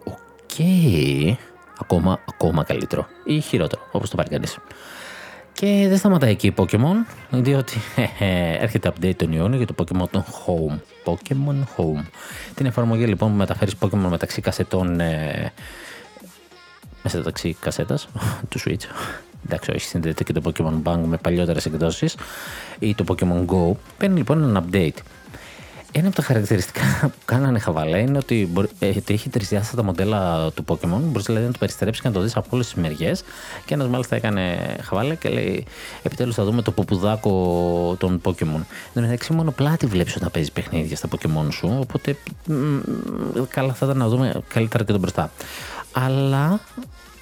[0.04, 0.14] OK.
[0.58, 1.34] Okay.
[1.80, 4.58] Ακόμα, ακόμα καλύτερο ή χειρότερο, όπως το πάρει κανείς.
[5.52, 6.96] Και δεν σταματάει εκεί η Pokemon,
[7.30, 7.78] διότι
[8.64, 10.78] έρχεται update τον Ιούνιο για το Pokemon Home.
[11.04, 12.04] Pokemon Home.
[12.54, 15.00] Την εφαρμογή λοιπόν που μεταφέρεις Pokemon μεταξύ κασετών.
[15.00, 15.52] Ε,
[17.02, 18.08] μέσα μεταξύ κασέτας
[18.48, 18.84] του Switch.
[19.44, 22.16] Εντάξει, όχι, συνδέεται και το Pokemon Bank με παλιότερες εκδόσεις
[22.78, 23.76] ή το Pokemon Go.
[23.98, 24.98] Παίρνει λοιπόν ένα update
[25.94, 26.82] ένα από τα χαρακτηριστικά
[27.12, 31.00] που κάνανε χαβαλέ είναι ότι, μπορεί, ε, ότι έχει τρισδιάστατα μοντέλα του Pokémon.
[31.02, 33.22] Μπορείς δηλαδή να το περιστρέψεις και να το δεις από όλες τις μεριές.
[33.64, 35.66] Και ένας μάλιστα έκανε χαβαλέ και λέει:
[36.02, 38.60] Επιτέλους θα δούμε το ποπουδάκο των Pokémon.
[38.94, 41.76] Εν μεταξύ, μόνο πλάτη βλέπεις όταν παίζεις παιχνίδια στα Pokémon σου.
[41.80, 42.16] Οπότε
[43.48, 45.30] καλά θα ήταν να δούμε καλύτερα και τον μπροστά.
[45.92, 46.60] Αλλά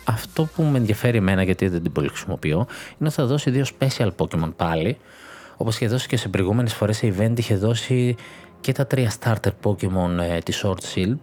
[0.05, 2.57] αυτό που με ενδιαφέρει εμένα, γιατί δεν την πολύ χρησιμοποιώ,
[2.99, 4.99] είναι ότι θα δώσει δύο special Pokémon πάλι.
[5.57, 8.17] Όπως είχε δώσει και σε προηγούμενες φορές σε event, είχε δώσει
[8.61, 11.21] και τα τρία starter Pokemon ε, της Sword Shield.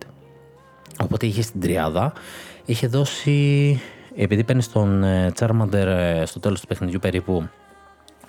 [1.01, 2.13] Οπότε είχε στην τριάδα.
[2.65, 3.81] Είχε δώσει
[4.15, 7.49] επειδή παίρνει τον ε, Charmander ε, στο τέλος του παιχνιδιού περίπου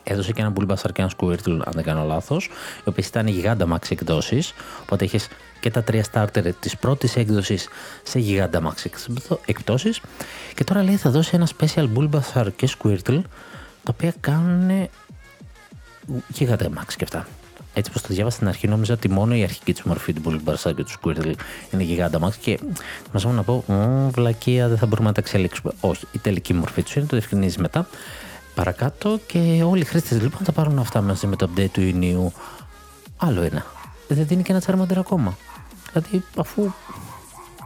[0.03, 2.45] έδωσε και ένα Bulbasaur και ένα Squirtle, αν δεν κάνω λάθος,
[2.85, 4.43] οι οποίε ήταν Gigantamax εκδόσει.
[4.83, 5.29] Οπότε είχες
[5.61, 7.69] και τα τρία starter της πρώτης έκδοσης
[8.03, 9.07] σε Gigantamax
[9.45, 10.01] εκπτώσεις.
[10.55, 13.21] Και τώρα λέει θα δώσει ένα special Bulbasaur και Squirtle,
[13.83, 14.89] τα οποία κάνουν
[16.39, 17.27] Gigantamax και αυτά.
[17.75, 20.75] Έτσι όπω το διάβασα στην αρχή, νόμιζα ότι μόνο η αρχική τη μορφή του Bulbasaur
[20.75, 21.33] και του Squirtle
[21.71, 22.59] είναι Gigantamax και
[23.13, 23.65] μαζεύω να πω,
[24.11, 25.73] βλακεία, δεν θα μπορούμε να τα εξελίξουμε.
[25.81, 27.89] Όχι, η τελική μορφή τους είναι, το διευκρινίζει μετά
[28.55, 32.33] παρακάτω και όλοι οι χρήστες λοιπόν θα πάρουν αυτά μαζί με το update του Ιουνίου.
[33.17, 33.67] Άλλο ένα.
[34.09, 35.37] Δεν δίνει και ένα τσάρμαντερ ακόμα.
[35.93, 36.73] Δηλαδή αφού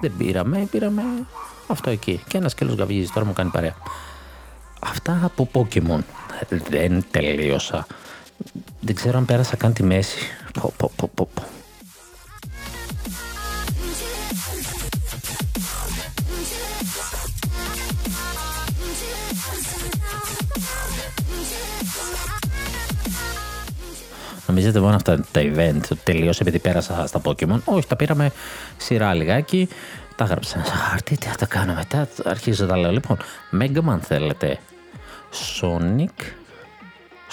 [0.00, 1.02] δεν πήραμε, πήραμε
[1.66, 2.22] αυτό εκεί.
[2.28, 3.74] Και ένας σκέλος γαβγίζεις τώρα μου κάνει παρέα.
[4.80, 6.00] Αυτά από Pokemon.
[6.68, 7.86] Δεν τελείωσα.
[8.80, 10.18] Δεν ξέρω αν πέρασα καν τη μέση.
[10.60, 11.28] Πο, πο, πο, πο,
[24.52, 27.58] Νομίζετε μόνο αυτά τα event τελείωσε επειδή πέρασα στα Pokemon.
[27.64, 28.30] Όχι, τα πήραμε
[28.76, 29.68] σειρά λιγάκι.
[30.16, 32.08] Τα έγραψα σε χαρτί, τι θα τα κάνω μετά.
[32.24, 32.90] Αρχίζω τα λέω.
[32.90, 33.16] Λοιπόν,
[33.60, 34.58] Mega Man θέλετε.
[35.60, 36.24] Sonic.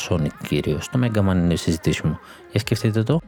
[0.09, 0.89] Sonic κυρίως.
[0.89, 2.20] Το Mega Man είναι η συζητήση μου.
[2.51, 3.22] Για σκεφτείτε το.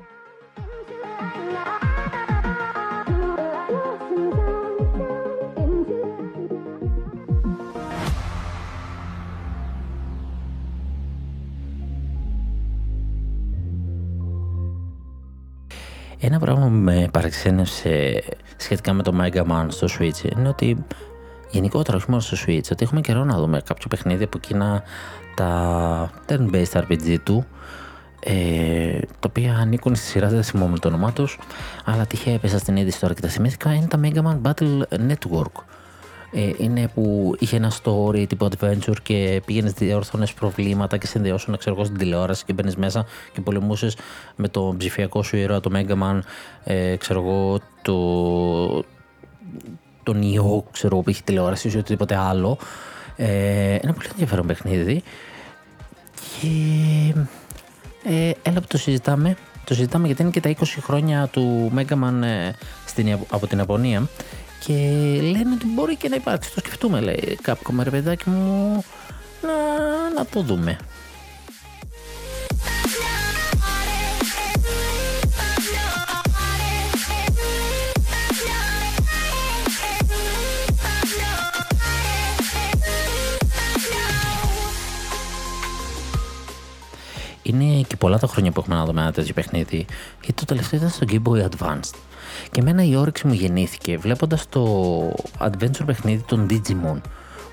[16.23, 18.23] Ένα πράγμα που με παραξένευσε
[18.57, 20.85] σχετικά με το Mega Man στο Switch είναι ότι
[21.49, 24.83] γενικότερα όχι μόνο στο Switch, ότι έχουμε καιρό να δούμε κάποιο παιχνίδι από εκείνα
[25.35, 27.45] τα turn-based RPG του
[28.23, 31.39] ε, τα οποία ανήκουν στη σειρά, δεν θυμόμαι το όνομά τους,
[31.85, 33.73] αλλά τυχαία έπεσα στην είδηση τώρα και τα θυμήθηκα.
[33.73, 35.63] Είναι τα Mega Man Battle Network
[36.31, 41.75] ε, είναι που είχε ένα story τύπου adventure και πήγαινε διόρθωνε προβλήματα και συνδυώσουν ξέρω
[41.75, 43.97] εγώ στην τηλεόραση και μπαίνεις μέσα και πολεμούσες
[44.35, 46.19] με το ψηφιακό σου ήρωα, το Mega Man,
[46.63, 48.83] ε, ξέρω εγώ, το,
[50.03, 52.57] τον ιό, ξέρω εγώ, που είχε τηλεόραση ή οτιδήποτε άλλο.
[53.15, 55.03] Ε, ένα πολύ ενδιαφέρον παιχνίδι.
[56.39, 56.47] Και
[58.03, 59.35] ε, έλα που το συζητάμε.
[59.63, 62.51] Το συζητάμε γιατί είναι και τα 20 χρόνια του Mega Man ε,
[62.85, 64.07] στην, από την Ιαπωνία
[64.65, 64.73] και
[65.21, 66.53] λένε ότι μπορεί και να υπάρξει.
[66.53, 68.83] Το σκεφτούμε, λέει κάποιο ρε παιδάκι μου,
[69.41, 69.53] να,
[70.15, 70.77] να το δούμε.
[87.43, 89.85] Είναι και πολλά τα χρόνια που έχουμε να δούμε ένα τέτοιο παιχνίδι,
[90.21, 91.95] γιατί το τελευταίο ήταν στο Game Boy Advanced.
[92.51, 97.01] Και εμένα η όρεξη μου γεννήθηκε βλέποντας το adventure παιχνίδι των Digimon.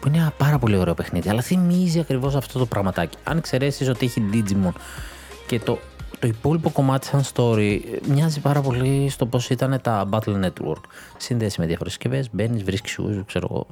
[0.01, 3.16] Που είναι ένα πάρα πολύ ωραίο παιχνίδι, αλλά θυμίζει ακριβώς αυτό το πραγματάκι.
[3.24, 4.72] Αν εξαιρέσεις ότι έχει Digimon
[5.46, 5.78] και το,
[6.18, 10.82] το υπόλοιπο κομμάτι σαν story μοιάζει πάρα πολύ στο πώς ήταν τα Battle Network.
[11.16, 13.66] Σύνδεση με διάφορες συσκευές, μπαίνεις, βρίσκεις σου, ξέρω εγώ.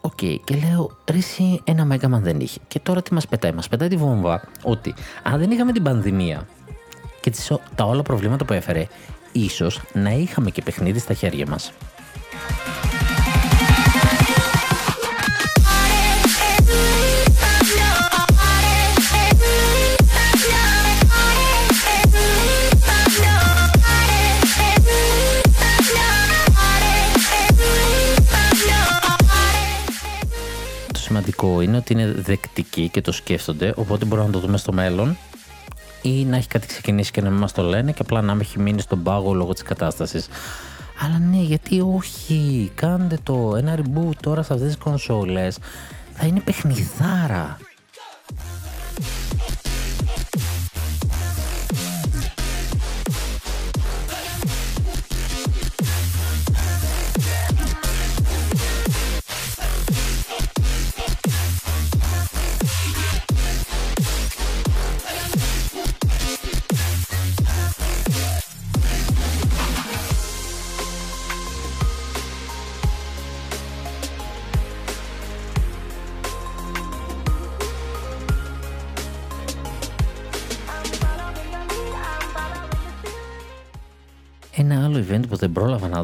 [0.00, 2.58] OK, okay, και λέω, ρίση ένα Mega Man δεν είχε.
[2.68, 6.46] Και τώρα τι μας πετάει, μας πετάει τη βόμβα ότι αν δεν είχαμε την πανδημία
[7.20, 8.86] και τις, τα όλα προβλήματα που έφερε,
[9.32, 11.72] ίσως να είχαμε και παιχνίδι στα χέρια μας.
[30.92, 34.72] Το σημαντικό είναι ότι είναι δεκτικοί και το σκέφτονται, οπότε μπορούμε να το δούμε στο
[34.72, 35.16] μέλλον
[36.02, 38.40] ή να έχει κάτι ξεκινήσει και να μην μας το λένε και απλά να μην
[38.40, 40.28] έχει μείνει στον πάγο λόγω της κατάστασης.
[41.04, 45.58] Αλλά ναι, γιατί όχι, κάντε το, ένα reboot τώρα σε αυτές τις κονσόλες
[46.14, 47.58] θα είναι παιχνιδάρα.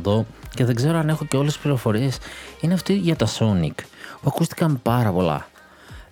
[0.07, 2.18] Δεν πρόλαβα να δω και δεν ξέρω αν έχω και όλες τις πληροφορίες
[2.61, 3.74] είναι αυτή για τα Sonic
[4.20, 5.46] που ακούστηκαν πάρα πολλά.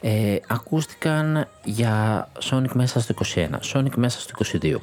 [0.01, 4.75] ε, ακούστηκαν για Sonic μέσα στο 21, Sonic μέσα στο 22.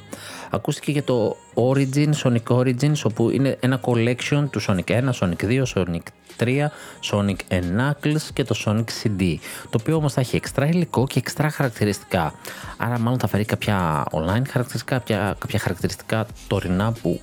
[0.50, 5.62] Ακούστηκε για το Origin, Sonic Origins, όπου είναι ένα collection του Sonic 1, Sonic 2,
[5.74, 6.02] Sonic
[6.38, 6.66] 3,
[7.10, 9.34] Sonic Knuckles και το Sonic CD.
[9.70, 12.34] Το οποίο όμως θα έχει εξτρά υλικό και εξτρά χαρακτηριστικά.
[12.76, 17.20] Άρα μάλλον θα φέρει κάποια online χαρακτηριστικά, κάποια, κάποια χαρακτηριστικά τωρινά που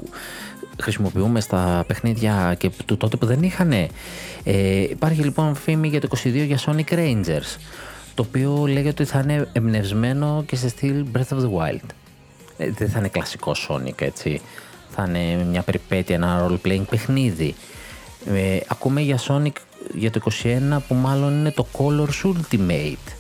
[0.82, 3.72] χρησιμοποιούμε στα παιχνίδια και του τότε που δεν είχαν.
[3.72, 3.90] Ε,
[4.90, 7.58] υπάρχει λοιπόν φήμη για το 22 για Sonic Rangers
[8.20, 11.88] το οποίο λέγεται ότι θα είναι εμπνευσμένο και σε στυλ Breath of the Wild.
[12.58, 14.42] Ε, δεν θα είναι κλασικό Sonic έτσι,
[14.90, 17.56] θα είναι μια περιπέτεια, ένα role-playing παιχνίδι.
[18.26, 19.52] Ε, ακούμε για Sonic
[19.94, 23.14] για το 21 που μάλλον είναι το Colors Ultimate.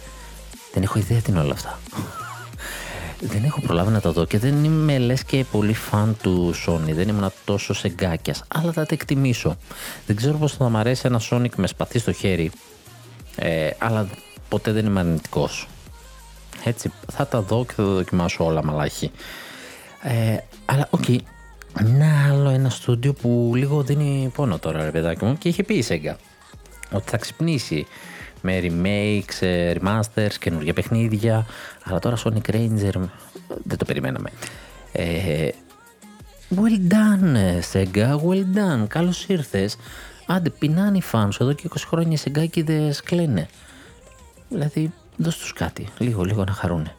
[0.73, 1.79] Δεν έχω ιδέα τι είναι όλα αυτά.
[3.19, 6.93] Δεν έχω προλάβει να τα δω και δεν είμαι λες και πολύ φαν του Sonic.
[6.93, 9.57] Δεν ήμουν τόσο σεγκάκιας, αλλά θα τα εκτιμήσω.
[10.05, 12.51] Δεν ξέρω πώς θα μου αρέσει ένα Sonic με σπαθί στο χέρι,
[13.35, 14.09] ε, αλλά
[14.49, 15.67] ποτέ δεν είμαι αρνητικός.
[16.63, 19.11] Έτσι, θα τα δω και θα τα δοκιμάσω όλα μαλάχη.
[20.01, 21.17] Ε, αλλά OK, okay.
[21.79, 25.73] ένα άλλο ένα στούντιο που λίγο δίνει πόνο τώρα ρε παιδάκι μου και είχε πει
[25.73, 26.15] η Sega
[26.91, 27.87] ότι θα ξυπνήσει
[28.41, 31.45] με remakes, ε, remasters, καινούργια παιχνίδια
[31.83, 32.93] αλλά τώρα Sonic Ranger
[33.63, 34.31] δεν το περιμέναμε.
[34.91, 35.49] Ε,
[36.55, 39.77] well done Sega, well done, καλώς ήρθες.
[40.25, 43.47] Άντε πεινάνε οι fans εδώ και 20 χρόνια οι Sega κλαίνε.
[44.49, 46.93] Δηλαδή, δώσ' τους κάτι, λίγο, λίγο να χαρούνε.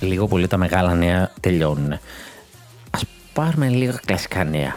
[0.00, 1.92] Λίγο πολύ τα μεγάλα νέα τελειώνουν.
[2.90, 2.98] Α
[3.32, 4.76] πάρουμε λίγα κλασικά νέα.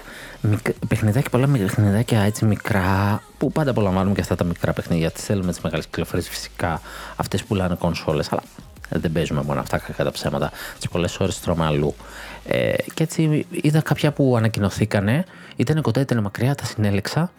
[0.87, 5.11] Παιχνιδάκια, πολλά παιχνιδάκια έτσι μικρά, που πάντα απολαμβάνουμε και αυτά τα μικρά παιχνίδια.
[5.11, 6.81] Τι θέλουμε τις μεγάλες κυκλοφορίες φυσικά,
[7.15, 8.41] αυτές που πουλάνε κονσόλες, αλλά
[8.89, 10.51] δεν παίζουμε μόνο αυτά κατά τα ψέματα.
[10.77, 11.95] Τις πολλές ώρες τρώμε αλλού.
[12.47, 17.31] Ε, και έτσι είδα κάποια που ανακοινωθήκανε, ήταν κοντά, ήταν μακριά, τα συνέλεξα.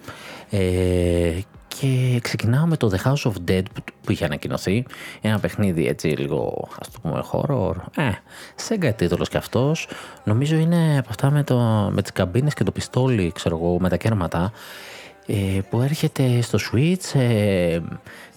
[0.51, 1.39] Ε,
[1.79, 3.63] και ξεκινάω με το The House of Dead
[4.03, 4.85] που είχε ανακοινωθεί.
[5.21, 7.75] Ένα παιχνίδι έτσι λίγο, ας το πούμε, horror.
[7.97, 8.11] Ε,
[8.55, 9.89] σέγγα τίτλος κι αυτός.
[10.25, 11.57] Νομίζω είναι από αυτά με, το,
[11.93, 14.53] με τις καμπίνες και το πιστόλι, ξέρω εγώ, με τα κέρματα.
[15.27, 17.19] Ε, που έρχεται στο Switch.
[17.21, 17.81] Ε,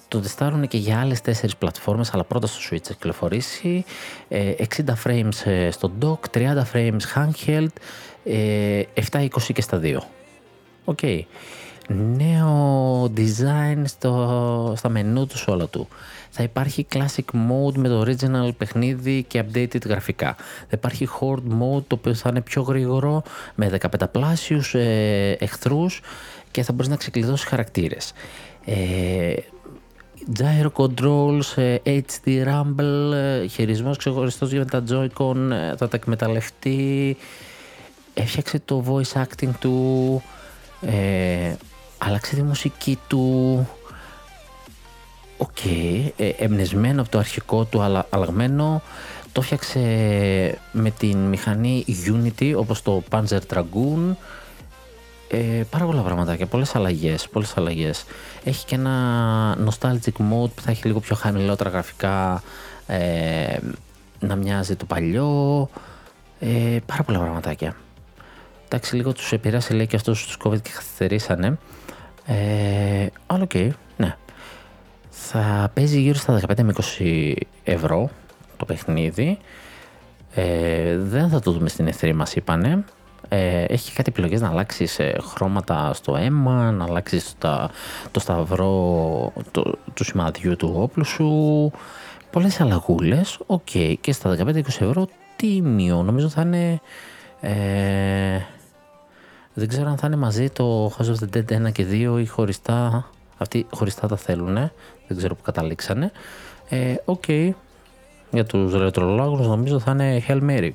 [0.07, 3.85] το τεστάρουν και για άλλες τέσσερις πλατφόρμες, αλλά πρώτα στο Switch έχει κυκλοφορήσει.
[4.27, 7.73] Ε, 60 frames ε, στο dock, 30 frames handheld,
[8.23, 8.81] ε,
[9.11, 10.03] 720 και στα δύο.
[10.85, 10.99] OK.
[11.01, 11.21] Okay
[11.87, 15.87] νέο design στο, στα μενού του όλα του.
[16.29, 20.35] Θα υπάρχει classic mode με το original παιχνίδι και updated γραφικά.
[20.59, 23.23] Θα υπάρχει horde mode το οποίο θα είναι πιο γρήγορο
[23.55, 26.01] με 15πλάσιους ε, εχθρούς
[26.51, 28.13] και θα μπορείς να ξεκλειδώσεις χαρακτήρες.
[28.65, 29.33] Ε,
[30.37, 37.17] gyro controls, ε, HD rumble, ε, χειρισμός ξεχωριστός για τα Joy-Con, ε, θα τα εκμεταλλευτεί.
[38.13, 40.21] Έφτιαξε το voice acting του,
[40.81, 41.53] ε,
[42.05, 43.67] άλλαξε τη μουσική του.
[45.37, 48.81] OK, okay, ε, εμπνεσμένο από το αρχικό του αλλά αλλαγμένο
[49.31, 49.79] το 'φτιαξε
[50.71, 54.15] με την μηχανή Unity όπως το Panzer Dragoon
[55.29, 58.05] ε, πάρα πολλά πραγματάκια, πολλές αλλαγές, πολλές αλλαγές.
[58.43, 62.43] Έχει και ένα nostalgic mode που θα έχει λίγο πιο χαμηλότερα γραφικά
[62.87, 63.57] ε,
[64.19, 65.69] να μοιάζει το παλιό
[66.39, 67.75] ε, πάρα πολλά πραγματάκια.
[68.65, 71.57] Εντάξει, λίγο τους επηρέασε λέει και αυτούς το COVID και καθυστερήσανε
[72.25, 74.15] ε, αλλά OK, okay, ναι.
[75.09, 78.09] Θα παίζει γύρω στα 15 με 20 ευρώ
[78.57, 79.37] το παιχνίδι.
[80.33, 82.83] Ε, δεν θα το δούμε στην E3 μας είπανε.
[83.29, 84.87] Ε, έχει κάτι επιλογές να αλλάξει
[85.33, 87.21] χρώματα στο αίμα, να αλλάξει
[88.11, 91.71] το σταυρό το, του σημαδιού του όπλου σου.
[92.31, 93.61] Πολλές αλλαγούλες, OK.
[93.73, 93.93] Okay.
[94.01, 96.03] Και στα 15-20 ευρώ τίμιο.
[96.03, 96.81] Νομίζω θα είναι...
[97.41, 98.39] Ε,
[99.53, 102.25] δεν ξέρω αν θα είναι μαζί το House of the Dead 1 και 2 ή
[102.25, 103.09] χωριστά.
[103.37, 104.53] Αυτοί χωριστά τα θέλουν.
[105.07, 106.11] Δεν ξέρω πού καταλήξανε.
[106.69, 107.23] Ε, OK.
[107.27, 107.49] okay.
[108.31, 110.71] Για τους ρετρολόγους νομίζω θα είναι Hail Mary.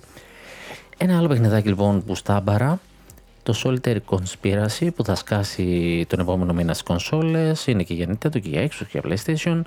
[0.97, 2.81] Ένα άλλο παιχνιδάκι λοιπόν που στάμπαρα
[3.43, 8.41] το Solitaire Conspiracy που θα σκάσει τον επόμενο μήνα στις κονσόλες είναι και για Nintendo
[8.41, 9.61] και για Xbox και για PlayStation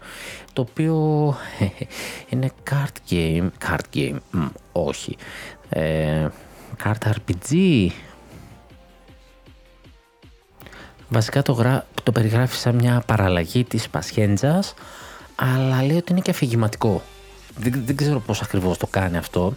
[0.53, 1.35] το οποίο
[2.29, 5.17] είναι card game card game, όχι
[5.69, 6.27] ε,
[6.83, 7.87] card RPG
[11.13, 11.85] Βασικά το, γρα...
[12.03, 14.73] το περιγράφει σαν μια παραλλαγή της Πασχέντζας,
[15.35, 17.01] αλλά λέει ότι είναι και αφηγηματικό.
[17.57, 19.53] δεν, δεν ξέρω πώς ακριβώς το κάνει αυτό.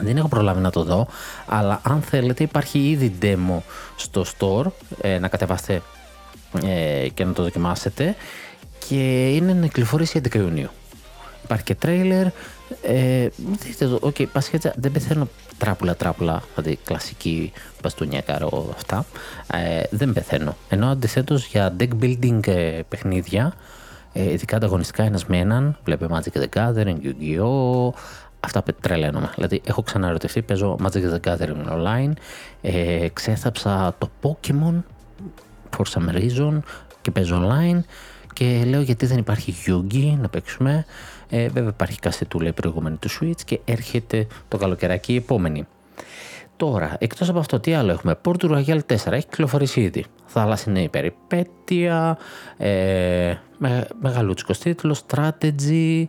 [0.00, 1.06] Δεν έχω προλάβει να το δω,
[1.46, 3.60] αλλά αν θέλετε υπάρχει ήδη demo
[3.96, 4.66] στο store
[5.00, 5.82] ε, να κατεβάσετε
[6.64, 8.16] ε, και να το δοκιμάσετε
[8.88, 10.70] και είναι να κυκλοφορήσει 11 Ιουνίου.
[11.44, 12.26] Υπάρχει και τρέιλερ.
[12.82, 14.26] Ε, δείτε το, okay,
[14.76, 17.52] δεν πεθαίνω τράπουλα τράπουλα, δηλαδή κλασική
[17.82, 19.04] μπαστούνια καρό αυτά.
[19.52, 20.56] Ε, δεν πεθαίνω.
[20.68, 23.54] Ενώ αντιθέτως για deck building ε, παιχνίδια,
[24.12, 27.90] ε, ειδικά ανταγωνιστικά ένας με έναν, βλέπε Magic the Gathering, Yu-Gi-Oh!
[28.40, 29.30] Αυτά τρελαίνομαι.
[29.34, 32.12] Δηλαδή, έχω ξαναρωτηθεί, παίζω Magic the Gathering online,
[32.60, 34.82] ε, ξέθαψα το Pokemon
[35.76, 36.58] for some reason
[37.02, 37.80] και παίζω online
[38.38, 40.84] και λέω γιατί δεν υπάρχει Yugi να παίξουμε;
[41.30, 45.66] Ε, βέβαια υπάρχει κασετούλα η προηγούμενη του Switch και έρχεται το καλοκαιράκι η επόμενη.
[46.56, 50.04] Τώρα, εκτός από αυτό, τι άλλο έχουμε; Port Royal 4 έχει κυκλοφορήσει ήδη.
[50.26, 52.18] Θάλασσινη περιπέτεια,
[52.56, 56.04] ε, με, μεγαλούτσικος τίτλος, strategy.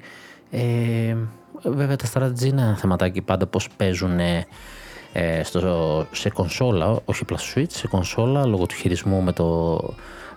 [0.52, 1.16] Ε,
[1.64, 7.38] βέβαια τα strategy είναι ένα θεματάκι πάντα πώς παίζουν ε, στο, σε κονσόλα, όχι απλά
[7.38, 9.80] Switch, σε κονσόλα λόγω του χειρισμού με, το,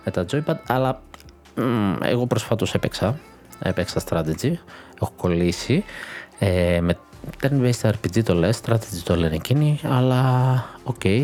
[0.05, 1.01] με τα joypad, αλλά
[2.01, 3.19] εγώ προσφάτως έπαιξα,
[3.59, 4.51] έπαιξα strategy,
[5.01, 5.83] έχω κολλήσει,
[6.39, 6.97] ε, με
[7.41, 11.23] turn-based RPG το λες, strategy το λένε εκείνοι, αλλά OK, okay.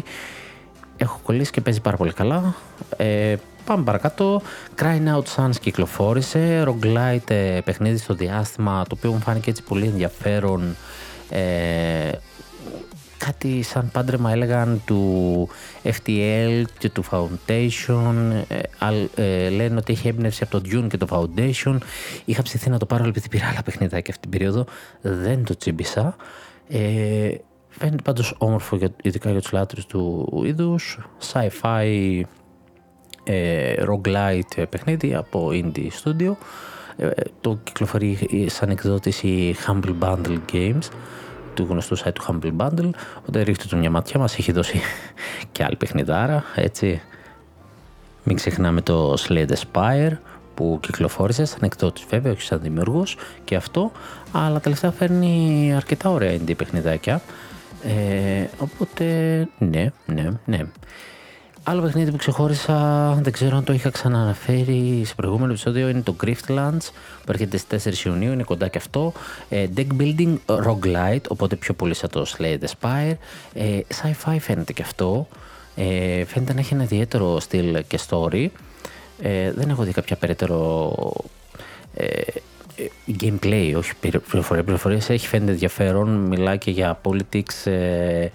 [0.97, 2.55] έχω κολλήσει και παίζει πάρα πολύ καλά.
[2.97, 4.41] Ε, πάμε παρακάτω.
[4.81, 10.75] Crying Suns κυκλοφόρησε, roguelite ε, παιχνίδι στο διάστημα, το οποίο μου φάνηκε έτσι πολύ ενδιαφέρον.
[11.29, 12.11] Ε,
[13.25, 15.49] κάτι σαν πάντρεμα έλεγαν του
[15.83, 18.15] FTL και του Foundation
[18.47, 21.77] ε, ε, λένε ότι έχει έμπνευση από το Dune και το Foundation.
[22.25, 24.65] Είχα ψηθεί να το πάρω επειδή πήρα άλλα παιχνιδάκια αυτή την περίοδο
[25.01, 26.15] δεν το τσίμπησα.
[26.67, 27.31] Ε,
[27.69, 30.99] φαίνεται πάντως όμορφο για, ειδικά για τους λάτρους του είδους.
[31.31, 32.21] Sci-fi
[33.23, 36.31] ε, roguelite παιχνίδι από indie studio.
[36.97, 37.09] Ε,
[37.41, 38.17] το κυκλοφορεί
[38.49, 40.89] σαν εκδότηση Humble Bundle Games
[41.63, 42.89] του γνωστού site του Humble Bundle.
[43.17, 44.81] Οπότε ρίχτε του μια ματιά, μας έχει δώσει
[45.51, 47.01] και άλλη παιχνιδάρα, έτσι.
[48.23, 50.11] Μην ξεχνάμε το Slade Spire
[50.53, 53.91] που κυκλοφόρησε σαν εκδότης βέβαια, όχι σαν δημιουργός και αυτό,
[54.31, 57.21] αλλά τελευταία φέρνει αρκετά ωραία indie παιχνιδάκια.
[57.83, 59.03] Ε, οπότε
[59.57, 60.59] ναι, ναι, ναι.
[61.69, 66.15] Άλλο παιχνίδι που ξεχώρισα, δεν ξέρω αν το είχα ξαναναφέρει σε προηγούμενο επεισόδιο, είναι το
[66.23, 66.89] Griftlands
[67.25, 69.13] που έρχεται στις 4 Ιουνίου, είναι κοντά και αυτό.
[69.49, 73.15] Ε, deck building roguelite, οπότε πιο πολύ σαν το Slay the Spire.
[73.53, 75.27] Ε, sci-fi φαίνεται και αυτό.
[75.75, 78.47] Ε, φαίνεται να έχει ένα ιδιαίτερο στυλ και story.
[79.21, 80.93] Ε, δεν έχω δει κάποια περαιτέρω
[81.93, 83.91] ε, ε gameplay, όχι
[84.29, 84.63] πληροφορία.
[84.63, 88.27] Πληροφορίες έχει φαίνεται ενδιαφέρον, μιλάει και για politics, ε,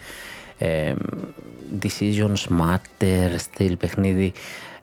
[0.59, 0.95] ε,
[1.83, 4.33] decisions matter, στυλ παιχνίδι.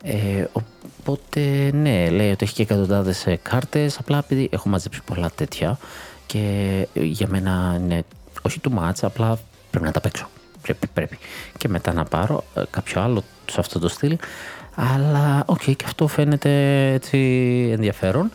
[0.03, 3.97] Ε, οπότε ναι, λέει ότι έχει και εκατοντάδες ε, κάρτες.
[3.99, 5.77] Απλά επειδή έχω μαζέψει πολλά τέτοια
[6.25, 8.03] και για μένα είναι
[8.41, 10.29] όχι too much, απλά πρέπει να τα παίξω.
[10.61, 11.17] Πρέπει, πρέπει.
[11.57, 14.17] Και μετά να πάρω ε, κάποιο άλλο σε αυτό το στυλ.
[14.75, 17.17] Αλλά OK, okay, και αυτό φαίνεται έτσι
[17.71, 18.32] ενδιαφέρον.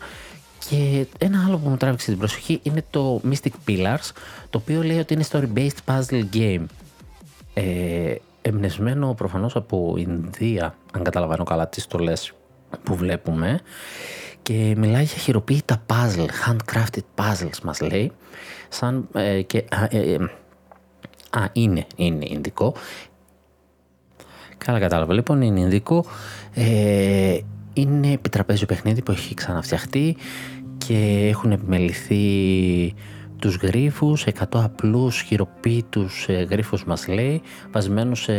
[0.69, 4.11] Και ένα άλλο που μου τράβηξε την προσοχή είναι το Mystic Pillars,
[4.49, 6.65] το οποίο λέει ότι είναι story-based puzzle game.
[7.53, 8.15] Ε,
[8.47, 12.33] εμπνευσμένο προφανώς από Ινδία, αν καταλαβαίνω καλά τις στολές
[12.83, 13.59] που βλέπουμε.
[14.41, 18.11] Και μιλάει για χειροποίητα puzzle, handcrafted puzzles μας λέει.
[18.69, 20.17] Σαν ε, και α, ε, ε,
[21.29, 22.73] α, είναι, είναι Ινδικό.
[24.57, 25.13] Καλά κατάλαβα.
[25.13, 26.05] Λοιπόν είναι Ινδικό.
[26.53, 27.37] Ε,
[27.73, 30.17] είναι επιτραπέζιο παιχνίδι που έχει ξαναφτιαχτεί
[30.77, 32.15] και έχουν επιμεληθεί
[33.39, 38.33] τους γρίφους, 100 απλούς χειροποίητους ε, γρίφους μας λέει, βασισμένους σε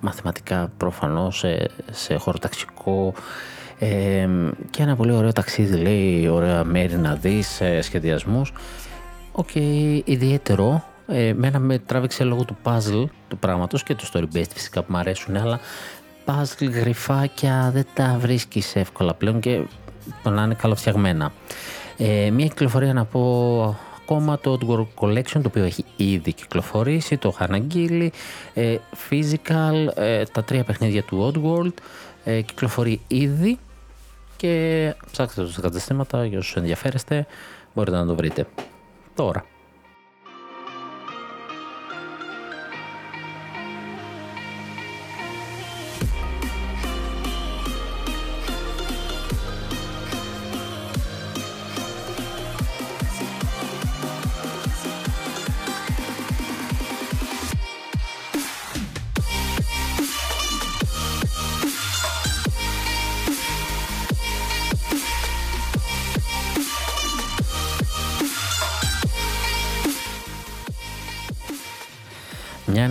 [0.00, 3.14] μαθηματικά προφανώς, σε, σε χωροταξικό
[3.78, 4.28] ε,
[4.70, 8.52] και ένα πολύ ωραίο ταξίδι λέει, ωραία μέρη να δεις, ε, σχεδιασμούς.
[9.32, 14.36] OK, okay, ιδιαίτερο, ε, μένα με τράβηξε λόγω του puzzle του πράγματος και του story
[14.36, 15.60] based φυσικά που μου αρέσουν, αλλά
[16.24, 19.60] puzzle γριφάκια δεν τα βρίσκεις εύκολα πλέον και
[20.22, 21.32] να είναι καλοφτιαγμένα.
[21.96, 23.78] Ε, μια κυκλοφορία να πω
[24.10, 28.12] ακόμα το Outward Collection το οποίο έχει ήδη κυκλοφορήσει, το είχα αναγγείλει,
[28.54, 28.76] ε,
[29.10, 31.72] Physical, ε, τα τρία παιχνίδια του Oddworld
[32.24, 33.58] ε, κυκλοφορεί ήδη
[34.36, 37.26] και ψάξτε το στα καταστήματα για όσους ενδιαφέρεστε
[37.74, 38.46] μπορείτε να το βρείτε.
[39.14, 39.44] Τώρα,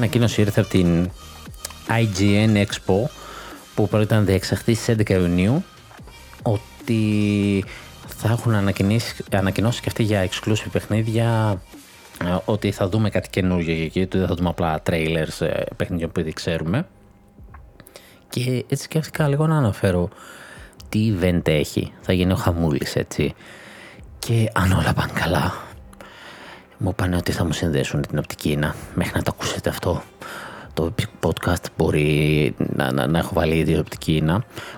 [0.10, 1.10] ανακοίνωση ήρθε από την
[1.88, 3.10] IGN Expo
[3.76, 5.64] που πρόκειται να διεξαχθεί στις 11 Ιουνίου
[6.41, 7.66] ότι
[8.07, 8.53] θα έχουν
[9.32, 11.62] ανακοινώσεις και αυτοί για exclusive παιχνίδια
[12.24, 16.12] ε, ότι θα δούμε κάτι καινούργιο εκεί, ότι δεν θα δούμε απλά trailers ε, παιχνιδιών
[16.12, 16.88] που ήδη ξέρουμε.
[18.30, 20.10] Και έτσι σκέφτηκα λίγο να αναφέρω
[20.89, 21.93] τι event έχει.
[22.01, 23.34] Θα γίνει ο χαμούλης έτσι.
[24.20, 25.53] Και αν όλα πάνε καλά,
[26.80, 28.59] μου είπαν ότι θα μου συνδέσουν την οπτική
[28.93, 30.01] Μέχρι να το ακούσετε αυτό
[30.73, 34.23] το podcast μπορεί να, να, να έχω βάλει ήδη οπτική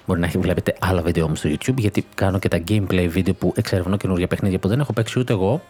[0.05, 3.33] Μπορεί να έχει βλέπετε άλλα βίντεο μου στο YouTube γιατί κάνω και τα gameplay βίντεο
[3.33, 5.61] που εξερευνώ καινούργια παιχνίδια που δεν έχω παίξει ούτε εγώ.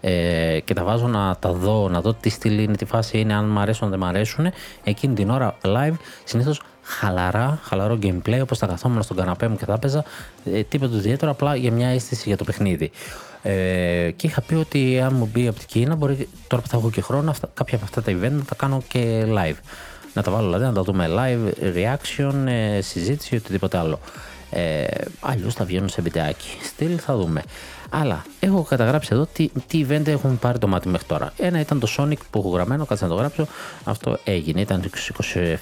[0.00, 3.34] Ε, και τα βάζω να τα δω, να δω τι στυλ είναι, τι φάση είναι,
[3.34, 4.46] αν μου αρέσουν, αν δεν μου αρέσουν.
[4.84, 9.64] Εκείνη την ώρα live συνήθως χαλαρά, χαλαρό gameplay, όπως θα καθόμουν στον καναπέ μου και
[9.64, 10.04] θα έπαιζα.
[10.44, 12.90] Ε, τίποτα ιδιαίτερο, απλά για μια αίσθηση για το παιχνίδι.
[13.42, 16.76] Ε, και είχα πει ότι αν μου μπει από την Κίνα, μπορεί τώρα που θα
[16.76, 19.56] έχω και χρόνο, αυτά, κάποια από αυτά τα event να τα κάνω και live.
[20.14, 23.98] Να τα βάλω δηλαδή, να τα δούμε live, reaction, ε, συζήτηση ή οτιδήποτε άλλο.
[24.50, 24.86] Ε,
[25.20, 26.48] Αλλιώς θα βγαίνουν σε βιντεάκι.
[26.62, 27.42] Στυλ θα δούμε.
[27.90, 31.32] Αλλά έχω καταγράψει εδώ τι, τι event έχουν πάρει το μάτι μέχρι τώρα.
[31.36, 33.46] Ένα ήταν το Sonic που έχω γραμμένο, κάτσε να το γράψω.
[33.84, 35.12] Αυτό έγινε, ήταν στις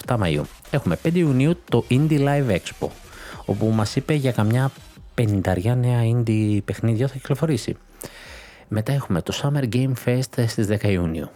[0.06, 0.42] 27 Μαΐου.
[0.70, 2.88] Έχουμε 5 Ιουνίου το Indie Live Expo,
[3.44, 4.70] όπου μας είπε για καμιά
[5.14, 7.76] πενηνταριά νέα indie παιχνίδια θα κυκλοφορήσει.
[8.68, 11.30] Μετά έχουμε το Summer Game Fest στις 10 Ιουνίου.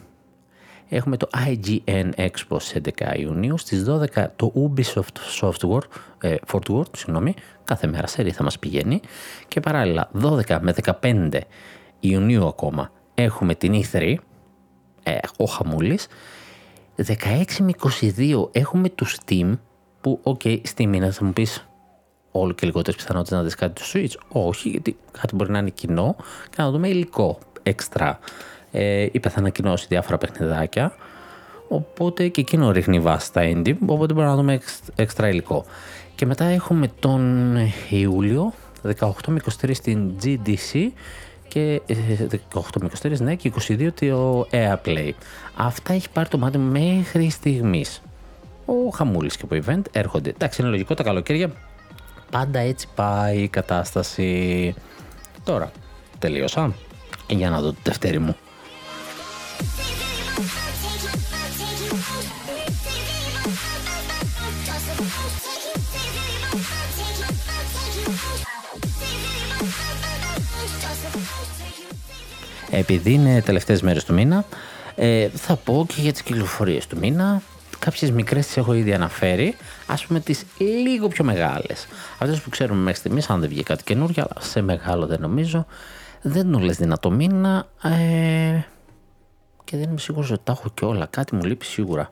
[0.93, 3.59] Έχουμε το IGN Expo στις 11 Ιουνίου.
[3.59, 5.83] Στις 12 το Ubisoft Software,
[6.21, 7.35] ε, Fort Worth, συγγνώμη,
[7.65, 9.01] κάθε μέρα σε θα μας πηγαίνει.
[9.49, 11.41] Και παράλληλα 12 με 15
[12.01, 14.15] Ιουνίου ακόμα έχουμε την E3,
[15.03, 16.07] ε, ο Χαμούλης.
[16.97, 19.59] 16 με 22 έχουμε του Steam,
[20.01, 21.69] που OK, okay, Steam είναι, θα μου πεις
[22.31, 24.23] όλο και λιγότερες πιθανότητες να δεις κάτι του Switch.
[24.29, 26.17] Όχι, γιατί κάτι μπορεί να είναι κοινό
[26.51, 28.19] και να δούμε υλικό έξτρα.
[28.73, 30.93] Ε, είπε θα ανακοινώσει διάφορα παιχνιδάκια.
[31.69, 34.61] Οπότε και εκείνο ρίχνει βάση στα indie, οπότε μπορούμε να δούμε
[34.95, 35.65] έξτρα υλικό.
[36.15, 37.57] Και μετά έχουμε τον
[37.89, 38.53] Ιούλιο,
[38.99, 40.91] 18 με 23 στην GDC
[41.49, 45.11] και 18 ε, με 23 ναι και 22 το EA Play.
[45.57, 48.03] Αυτά έχει πάρει το μάτι μέχρι στιγμής.
[48.67, 50.31] Ο Χαμούλης και το event έρχονται.
[50.31, 51.51] Εντάξει, είναι λογικό τα καλοκαίρια
[52.31, 54.75] Πάντα έτσι πάει η κατάσταση.
[55.45, 55.71] Τώρα,
[56.19, 56.75] τελείωσα.
[57.29, 58.37] Για να δω τη δεύτερη μου.
[72.71, 74.45] Επειδή είναι τελευταίες μέρες του μήνα,
[74.95, 77.43] ε, θα πω και για τις κυκλοφορίες του μήνα.
[77.79, 79.57] Κάποιες μικρές τις έχω ήδη αναφέρει.
[79.87, 81.87] Α πούμε τις λίγο πιο μεγάλες.
[82.19, 85.67] Αυτές που ξέρουμε μέχρι στιγμής, αν δεν βγει κάτι καινούργιο, αλλά σε μεγάλο δεν νομίζω.
[86.23, 87.67] Δεν είναι όλες δυνατό μήνα.
[87.83, 88.61] Ε,
[89.71, 91.07] και δεν είμαι σίγουρος ότι τα έχω και όλα.
[91.07, 92.11] Κάτι μου λείπει σίγουρα.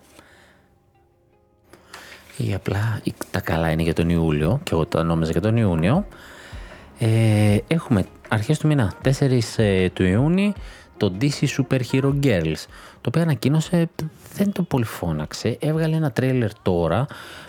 [2.36, 3.00] Ή απλά
[3.30, 6.06] τα καλά είναι για τον Ιούλιο και εγώ τα νόμιζα για τον Ιούνιο.
[6.98, 10.52] Ε, έχουμε αρχές του μήνα 4 ε, του Ιούνιου
[10.96, 12.64] το DC Super Hero Girls
[13.00, 13.88] το οποίο ανακοίνωσε
[14.34, 15.56] δεν το πολύ φώναξε.
[15.60, 17.06] Έβγαλε ένα τρέιλερ τώρα.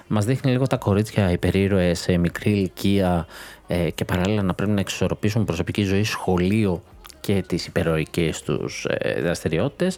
[0.08, 3.28] Μας δείχνει λίγο τα κορίτσια υπερήρωες σε μικρή ηλικία
[3.68, 6.84] ε, και παράλληλα να πρέπει να εξισορροπήσουν προσωπική ζωή, σχολείο
[7.22, 9.98] και τις υπεροϊκές τους ε, δραστηριότητες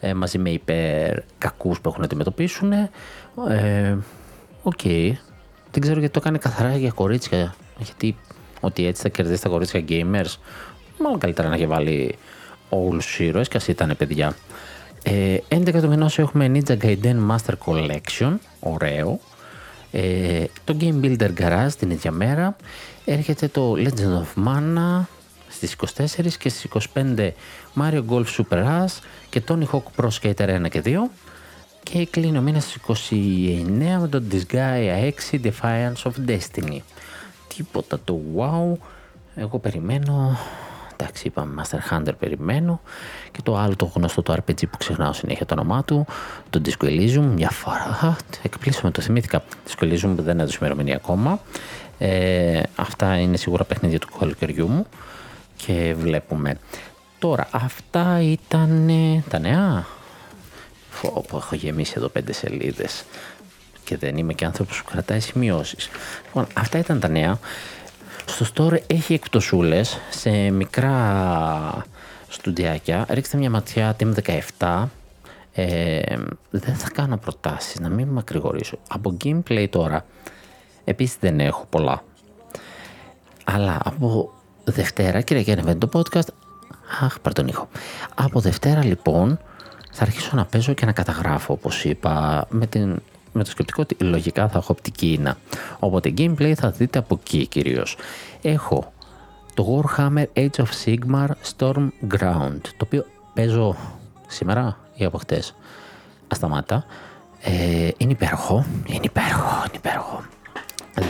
[0.00, 2.72] ε, μαζί με υπερ κακούς που έχουν να αντιμετωπίσουν.
[2.72, 2.90] Ε,
[4.62, 4.78] OK.
[4.82, 5.12] Okay.
[5.70, 7.54] Δεν ξέρω γιατί το κάνει καθαρά για κορίτσια.
[7.78, 8.16] Γιατί
[8.60, 10.36] ότι έτσι θα κερδίσει τα κορίτσια gamers.
[10.98, 12.14] Μάλλον καλύτερα να έχει βάλει
[12.68, 14.36] όλους τους ήρωες και ας ήταν παιδιά.
[15.02, 19.20] Ε, 11 του μηνός έχουμε Ninja Gaiden Master Collection, ωραίο.
[19.90, 22.56] Ε, το Game Builder Garage την ίδια μέρα.
[23.04, 25.04] Έρχεται το Legend of Mana
[25.56, 27.30] στις 24 και στις 25
[27.80, 28.98] Mario Golf Super Rush
[29.30, 30.96] και Tony Hawk Pro Skater 1 και 2.
[31.82, 36.78] Και κλείνει ο μήνας στις 29 με το Disgaea 6 Defiance of Destiny.
[37.56, 38.78] Τίποτα το wow.
[39.34, 40.38] Εγώ περιμένω
[40.98, 42.80] Εντάξει, είπαμε Master Hunter περιμένω.
[43.32, 46.06] Και το άλλο το γνωστό το RPG που ξεχνάω συνέχεια το όνομά του,
[46.50, 48.16] το Disco Elysium, μια φορά.
[48.42, 49.44] Εκπλήσωμαι, το θυμήθηκα.
[49.68, 51.40] Disco Elysium που δεν έδωσε ημερομηνία ακόμα.
[51.98, 54.86] Ε, αυτά είναι σίγουρα παιχνίδια του καλοκαιριού μου
[55.66, 56.58] και βλέπουμε.
[57.18, 58.90] Τώρα, αυτά ήταν
[59.28, 59.86] τα νέα.
[60.90, 63.04] Φω, έχω γεμίσει εδώ πέντε σελίδες
[63.84, 65.88] και δεν είμαι και άνθρωπος που κρατάει σημειώσεις.
[66.26, 67.38] Λοιπόν, αυτά ήταν τα νέα.
[68.26, 71.84] Στο store έχει εκπτωσούλες σε μικρά
[72.28, 73.06] στουντιάκια.
[73.08, 74.12] Ρίξτε μια ματιά Team
[74.58, 74.84] 17.
[75.52, 76.16] Ε,
[76.50, 78.78] δεν θα κάνω προτάσεις, να μην μακρηγορήσω.
[78.88, 80.04] Από gameplay τώρα,
[80.84, 82.02] επίσης δεν έχω πολλά.
[83.44, 84.35] Αλλά από
[84.66, 86.28] Δευτέρα, κύριε και το podcast,
[87.02, 87.68] αχ, πάρ' τον ήχο.
[88.14, 89.38] Από Δευτέρα λοιπόν,
[89.92, 93.02] θα αρχίσω να παίζω και να καταγράφω, όπως είπα, με, την,
[93.32, 95.36] με το σκεπτικό ότι λογικά θα έχω οπτική ίνα.
[95.78, 97.96] Οπότε gameplay θα δείτε από εκεί κυρίως.
[98.42, 98.92] Έχω
[99.54, 101.88] το Warhammer Age of Sigmar Storm
[102.18, 103.04] Ground, το οποίο
[103.34, 103.76] παίζω
[104.26, 105.54] σήμερα ή από χτες.
[106.28, 106.84] Ασταμάτα.
[107.40, 110.22] Ε, είναι υπέροχο, είναι υπέροχο, είναι υπέροχο.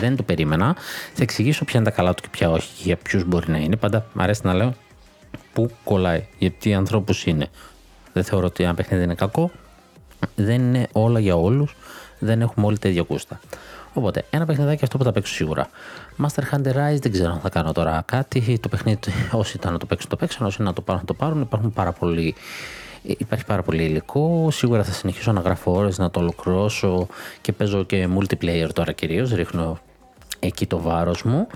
[0.01, 0.77] Δεν το περίμενα.
[1.15, 3.77] Θα εξηγήσω ποια είναι τα καλά του και ποια όχι, για ποιους μπορεί να είναι.
[3.77, 4.75] Πάντα μου αρέσει να λέω
[5.53, 7.49] πού κολλάει, γιατί ανθρώπους είναι.
[8.13, 9.51] Δεν θεωρώ ότι ένα παιχνίδι είναι κακό.
[10.35, 11.77] Δεν είναι όλα για όλους.
[12.19, 13.41] Δεν έχουμε όλοι τέτοια κούστα.
[13.93, 15.69] Οπότε, ένα παιχνιδάκι αυτό που θα παίξω σίγουρα.
[16.23, 18.59] Master Hunter Rise δεν ξέρω αν θα κάνω τώρα κάτι.
[18.59, 18.99] Το παιχνίδι,
[19.33, 20.47] όσοι ήταν να το παίξουν, το παίξουν.
[20.47, 21.41] Όσοι να το πάρουν, το πάρουν.
[21.41, 22.35] Υπάρχουν πάρα πολλοί
[23.07, 24.49] Υπάρχει πάρα πολύ υλικό.
[24.51, 27.07] Σίγουρα θα συνεχίσω να γράφω ώρες, να το ολοκληρώσω
[27.41, 29.33] και παίζω και multiplayer τώρα κυρίως.
[29.33, 29.79] Ρίχνω
[30.39, 31.47] εκεί το βάρος μου.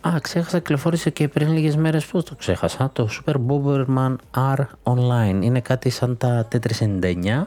[0.00, 2.06] Α, ξέχασα, κυκλοφόρησε και πριν λίγες μέρες.
[2.06, 4.16] Πώς το ξέχασα, το Super Bomberman
[4.54, 5.38] R Online.
[5.40, 7.46] Είναι κάτι σαν τα T399.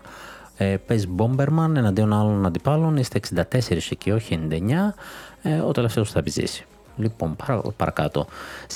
[0.58, 2.98] Ε, παίζει Bomberman εναντίον άλλων αντιπάλων.
[2.98, 4.94] Είστε 64 εκεί, όχι 99.
[5.42, 6.66] Ε, ο τελευταίος θα επιζήσει.
[7.00, 8.28] Λοιπόν, παρα, παρακάτω.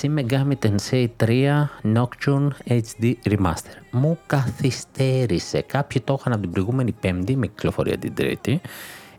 [0.02, 1.66] Shin Megami Tensei 3
[1.96, 3.76] Nocturne HD Remaster.
[3.92, 5.62] Μου καθυστέρησε.
[5.62, 8.62] Κάποιοι το είχαν από την προηγούμενη Πέμπτη με κυκλοφορία την Τρίτη.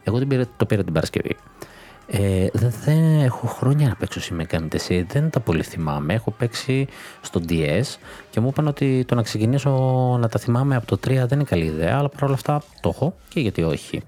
[0.05, 1.37] Εγώ την πήρα, το πήρα την Παρασκευή.
[2.07, 6.15] Ε, δεν έχω χρόνια να παίξω Shin Megami Tensei, δεν τα πολύ θυμάμαι.
[6.15, 6.87] Έχω παίξει
[7.21, 7.97] στο DS
[8.31, 9.71] και μου είπαν ότι το να ξεκινήσω
[10.21, 13.15] να τα θυμάμαι από το 3 δεν είναι καλή ιδέα, αλλά παρόλα αυτά το έχω
[13.29, 14.03] και γιατί όχι.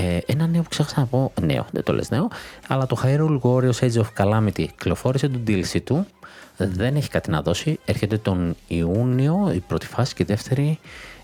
[0.00, 2.28] Ε, ένα νέο που ξέχασα να πω, νέο, δεν το λες νέο,
[2.68, 6.06] αλλά το Hyrule Warriors Age of Calamity κυκλοφόρησε τον DLC του,
[6.56, 10.78] δεν έχει κάτι να δώσει, έρχεται τον Ιούνιο, η πρώτη φάση και η δεύτερη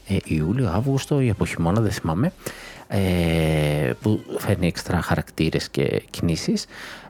[0.08, 2.32] ε, Ιούλιο, Αύγουστο ή από χειμώνα, δεν θυμάμαι,
[2.88, 6.66] ε, που φέρνει έξτρα χαρακτήρες και κινήσεις.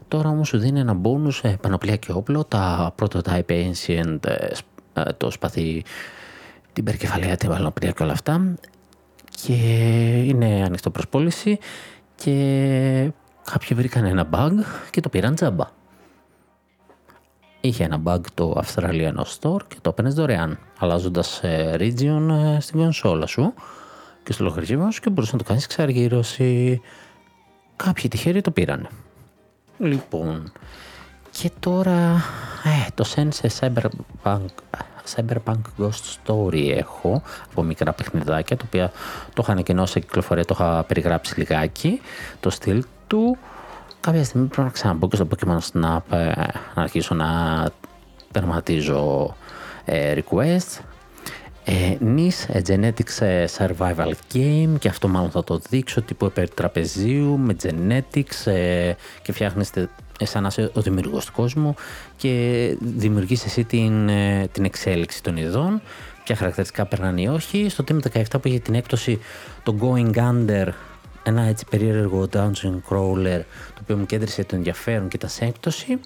[0.07, 4.47] Τώρα όμως σου δίνει ένα bonus ε, πανοπλία και όπλο, τα prototype ancient, ε,
[4.93, 5.83] ε, το σπαθί,
[6.73, 8.55] την περκεφαλαία, την πανοπλία και όλα αυτά
[9.41, 9.53] και
[10.25, 11.57] είναι ανοιχτό προς πώληση
[12.15, 13.11] και
[13.51, 14.51] κάποιοι βρήκαν ένα bug
[14.89, 15.67] και το πήραν τζάμπα.
[17.61, 22.79] Είχε ένα bug το Αυστραλιανό Store και το έπαιρνες δωρεάν, αλλάζοντας ε, region ε, στην
[22.79, 23.53] κονσόλα σου
[24.23, 26.81] και στο λογαριασμό σου και μπορούσες να το κάνεις εξαργύρωση.
[27.75, 28.87] Κάποιοι τυχαίροι το πήραν.
[29.77, 30.51] Λοιπόν,
[31.31, 32.21] και τώρα
[32.63, 34.45] ε, το Sense Cyberpunk
[35.15, 38.91] Cyberpunk Ghost Story έχω από μικρά παιχνιδάκια, το οποίο
[39.33, 42.01] το είχα ανακοινώσει σε κυκλοφορία, το είχα περιγράψει λιγάκι,
[42.39, 43.37] το στυλ του.
[43.99, 46.31] Κάποια στιγμή πρέπει να ξαναμπω και στο Pokemon Snap ε,
[46.75, 47.27] να αρχίσω να
[48.31, 49.35] τερματίζω
[49.85, 50.79] ε, request.
[51.67, 58.51] Ε, NIS, Genetics Survival Game και αυτό μάλλον θα το δείξω τύπου τραπεζίου με Genetics
[59.21, 59.89] και φτιάχνεστε
[60.23, 61.75] σαν να είσαι ο δημιουργός του κόσμου
[62.17, 65.81] και δημιουργείς εσύ την, ε, την εξέλιξη των ειδών,
[66.23, 67.69] ποια χαρακτηριστικά περνάνε ή όχι.
[67.69, 69.19] Στο Team 17 που είχε την έκπτωση
[69.63, 70.67] το Going Under,
[71.23, 73.41] ένα έτσι περίεργο dungeon crawler,
[73.73, 75.99] το οποίο μου κέντρισε το ενδιαφέρον και τα σε έκπτωση.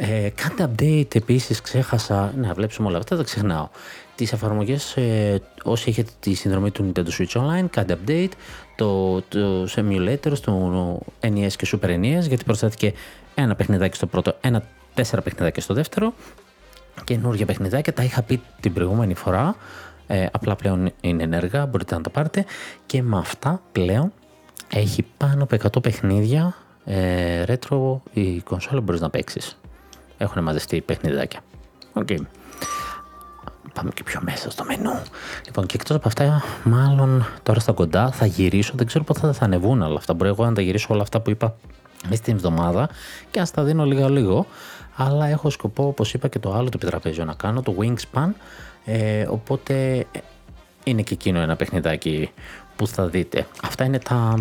[0.00, 2.32] Ε, κάντε update επίσης, ξέχασα.
[2.36, 3.68] Να βλέψουμε όλα αυτά, τα ξεχνάω.
[4.14, 8.30] Τις εφαρμογές, ε, όσοι έχετε τη συνδρομή του Nintendo Switch Online, κάντε update.
[8.76, 12.92] Το, το emulators του NES και Super NES, γιατί προσθέθηκε
[13.42, 14.62] ένα παιχνιδάκι στο πρώτο, ένα
[14.94, 16.12] τέσσερα παιχνιδάκια στο δεύτερο.
[17.04, 19.56] Καινούργια παιχνιδάκια, τα είχα πει την προηγούμενη φορά.
[20.06, 22.44] Ε, απλά πλέον είναι ενεργά, μπορείτε να τα πάρετε.
[22.86, 24.12] Και με αυτά πλέον
[24.72, 29.58] έχει πάνω από 100 παιχνίδια ε, retro η κονσόλα μπορείς να παίξεις.
[30.18, 31.40] Έχουν μαζευτεί παιχνιδάκια.
[31.94, 32.18] Okay.
[33.74, 35.02] Πάμε και πιο μέσα στο μενού.
[35.46, 38.72] Λοιπόν, και εκτός από αυτά, μάλλον τώρα στα κοντά θα γυρίσω.
[38.76, 40.14] Δεν ξέρω πότε θα, θα ανεβούν όλα αυτά.
[40.14, 42.88] Μπορεί εγώ να τα γυρίσω όλα αυτά που είπα μέσα στην εβδομάδα
[43.30, 44.46] και ας τα δίνω λίγο λίγο.
[44.96, 48.28] Αλλά έχω σκοπό, όπως είπα, και το άλλο το επιτραπέζιο να κάνω, το Wingspan.
[48.84, 50.06] Ε, οπότε
[50.84, 52.30] είναι και εκείνο ένα παιχνιδάκι
[52.76, 53.46] που θα δείτε.
[53.62, 54.40] Αυτά είναι τα,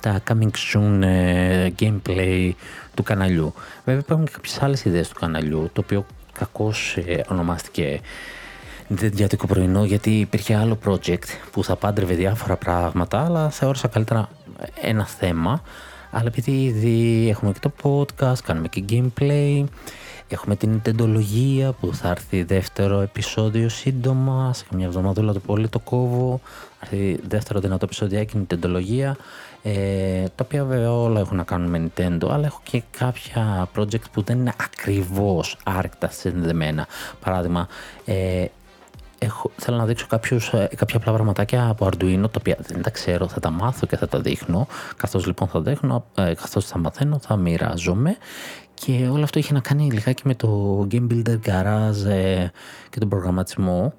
[0.00, 2.50] τα coming soon ε, gameplay
[2.94, 3.54] του καναλιού.
[3.84, 8.00] Βέβαια υπάρχουν και κάποιες άλλες ιδέες του καναλιού, το οποίο κακώς ε, ονομάστηκε
[8.88, 14.28] Δεντιάτικο πρωινό γιατί υπήρχε άλλο project που θα πάντρευε διάφορα πράγματα αλλά θεώρησα καλύτερα
[14.80, 15.62] ένα θέμα
[16.14, 19.64] αλλά επειδή ήδη έχουμε και το podcast, κάνουμε και gameplay,
[20.28, 25.78] έχουμε την τεντολογία που θα έρθει δεύτερο επεισόδιο σύντομα, σε καμιά εβδομαδούλα το πολύ το
[25.78, 26.40] κόβω,
[26.78, 29.16] θα έρθει δεύτερο δυνατό επεισοδιάκι με τεντολογία,
[29.62, 34.10] ε, τα οποία βέβαια όλα έχουν να κάνουν με Nintendo, αλλά έχω και κάποια project
[34.12, 36.86] που δεν είναι ακριβώς άρκτα συνδεμένα.
[37.20, 37.68] Παράδειγμα,
[38.04, 38.44] ε,
[39.18, 42.90] έχω, θέλω να δείξω κάποιους, ε, κάποια απλά πραγματάκια από Arduino τα οποία δεν τα
[42.90, 44.66] ξέρω, θα τα μάθω και θα τα δείχνω.
[44.96, 48.16] Καθώς λοιπόν θα δείχνω, ε, καθώς θα μαθαίνω, θα μοιράζομαι
[48.74, 52.46] και όλο αυτό είχε να κάνει λιγάκι με το Game Builder Garage ε,
[52.90, 53.92] και τον προγραμματισμό.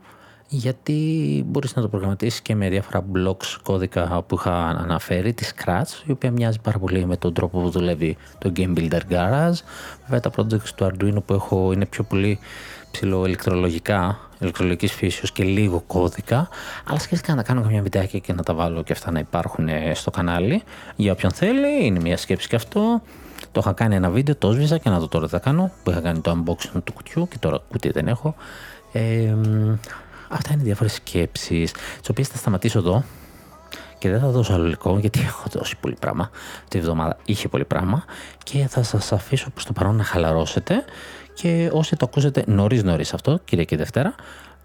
[0.48, 6.08] γιατί μπορείς να το προγραμματίσεις και με διάφορα blocks κώδικα που είχα αναφέρει, τη Scratch,
[6.08, 9.60] η οποία μοιάζει πάρα πολύ με τον τρόπο που δουλεύει το Game Builder Garage.
[10.02, 12.40] Βέβαια τα projects του Arduino που έχω είναι πιο πολύ
[12.96, 16.50] ψηλοελεκτρολογικά, ηλεκτρολογικής φύσεως και λίγο κώδικα,
[16.90, 20.12] αλλά σκέφτηκα να κάνω καμιά βιντεάκια και να τα βάλω και αυτά να υπάρχουν στο
[20.12, 20.64] κανάλι.
[20.96, 23.02] Για όποιον θέλει, είναι μια σκέψη και αυτό.
[23.52, 26.02] Το είχα κάνει ένα βίντεο, το σβήσα και να το τώρα θα κάνω, που είχα
[26.02, 28.36] κάνει το unboxing του κουτιού και τώρα κουτί δεν έχω.
[28.92, 29.36] Ε,
[30.30, 33.04] αυτά είναι διάφορες σκέψεις, τις οποίες θα σταματήσω εδώ
[33.98, 36.30] και δεν θα δώσω άλλο υλικό γιατί έχω δώσει πολύ πράγμα.
[36.68, 38.06] Τη εβδομάδα είχε πολύ πράγμα
[38.44, 40.86] και θα σας αφήσω προς το παρόν να χαλαρώσετε
[41.36, 44.16] και όσοι το ακούσετε νωρίς νωρίς αυτό, Κυριακή και Δευτέρα,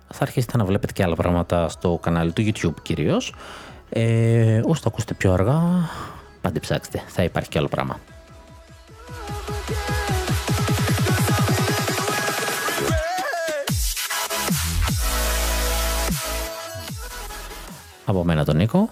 [0.09, 3.35] θα αρχίσετε να βλέπετε και άλλα πράγματα στο κανάλι του YouTube κυρίως.
[3.89, 5.62] Ε, όσοι το ακούσετε πιο αργά,
[6.41, 8.01] πάντε ψάξτε, θα υπάρχει και άλλο πράγμα.
[18.05, 18.91] Από μένα τον Νίκο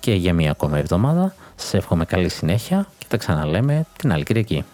[0.00, 4.64] και για μία ακόμα εβδομάδα σε εύχομαι καλή συνέχεια και τα ξαναλέμε την άλλη Κυριακή.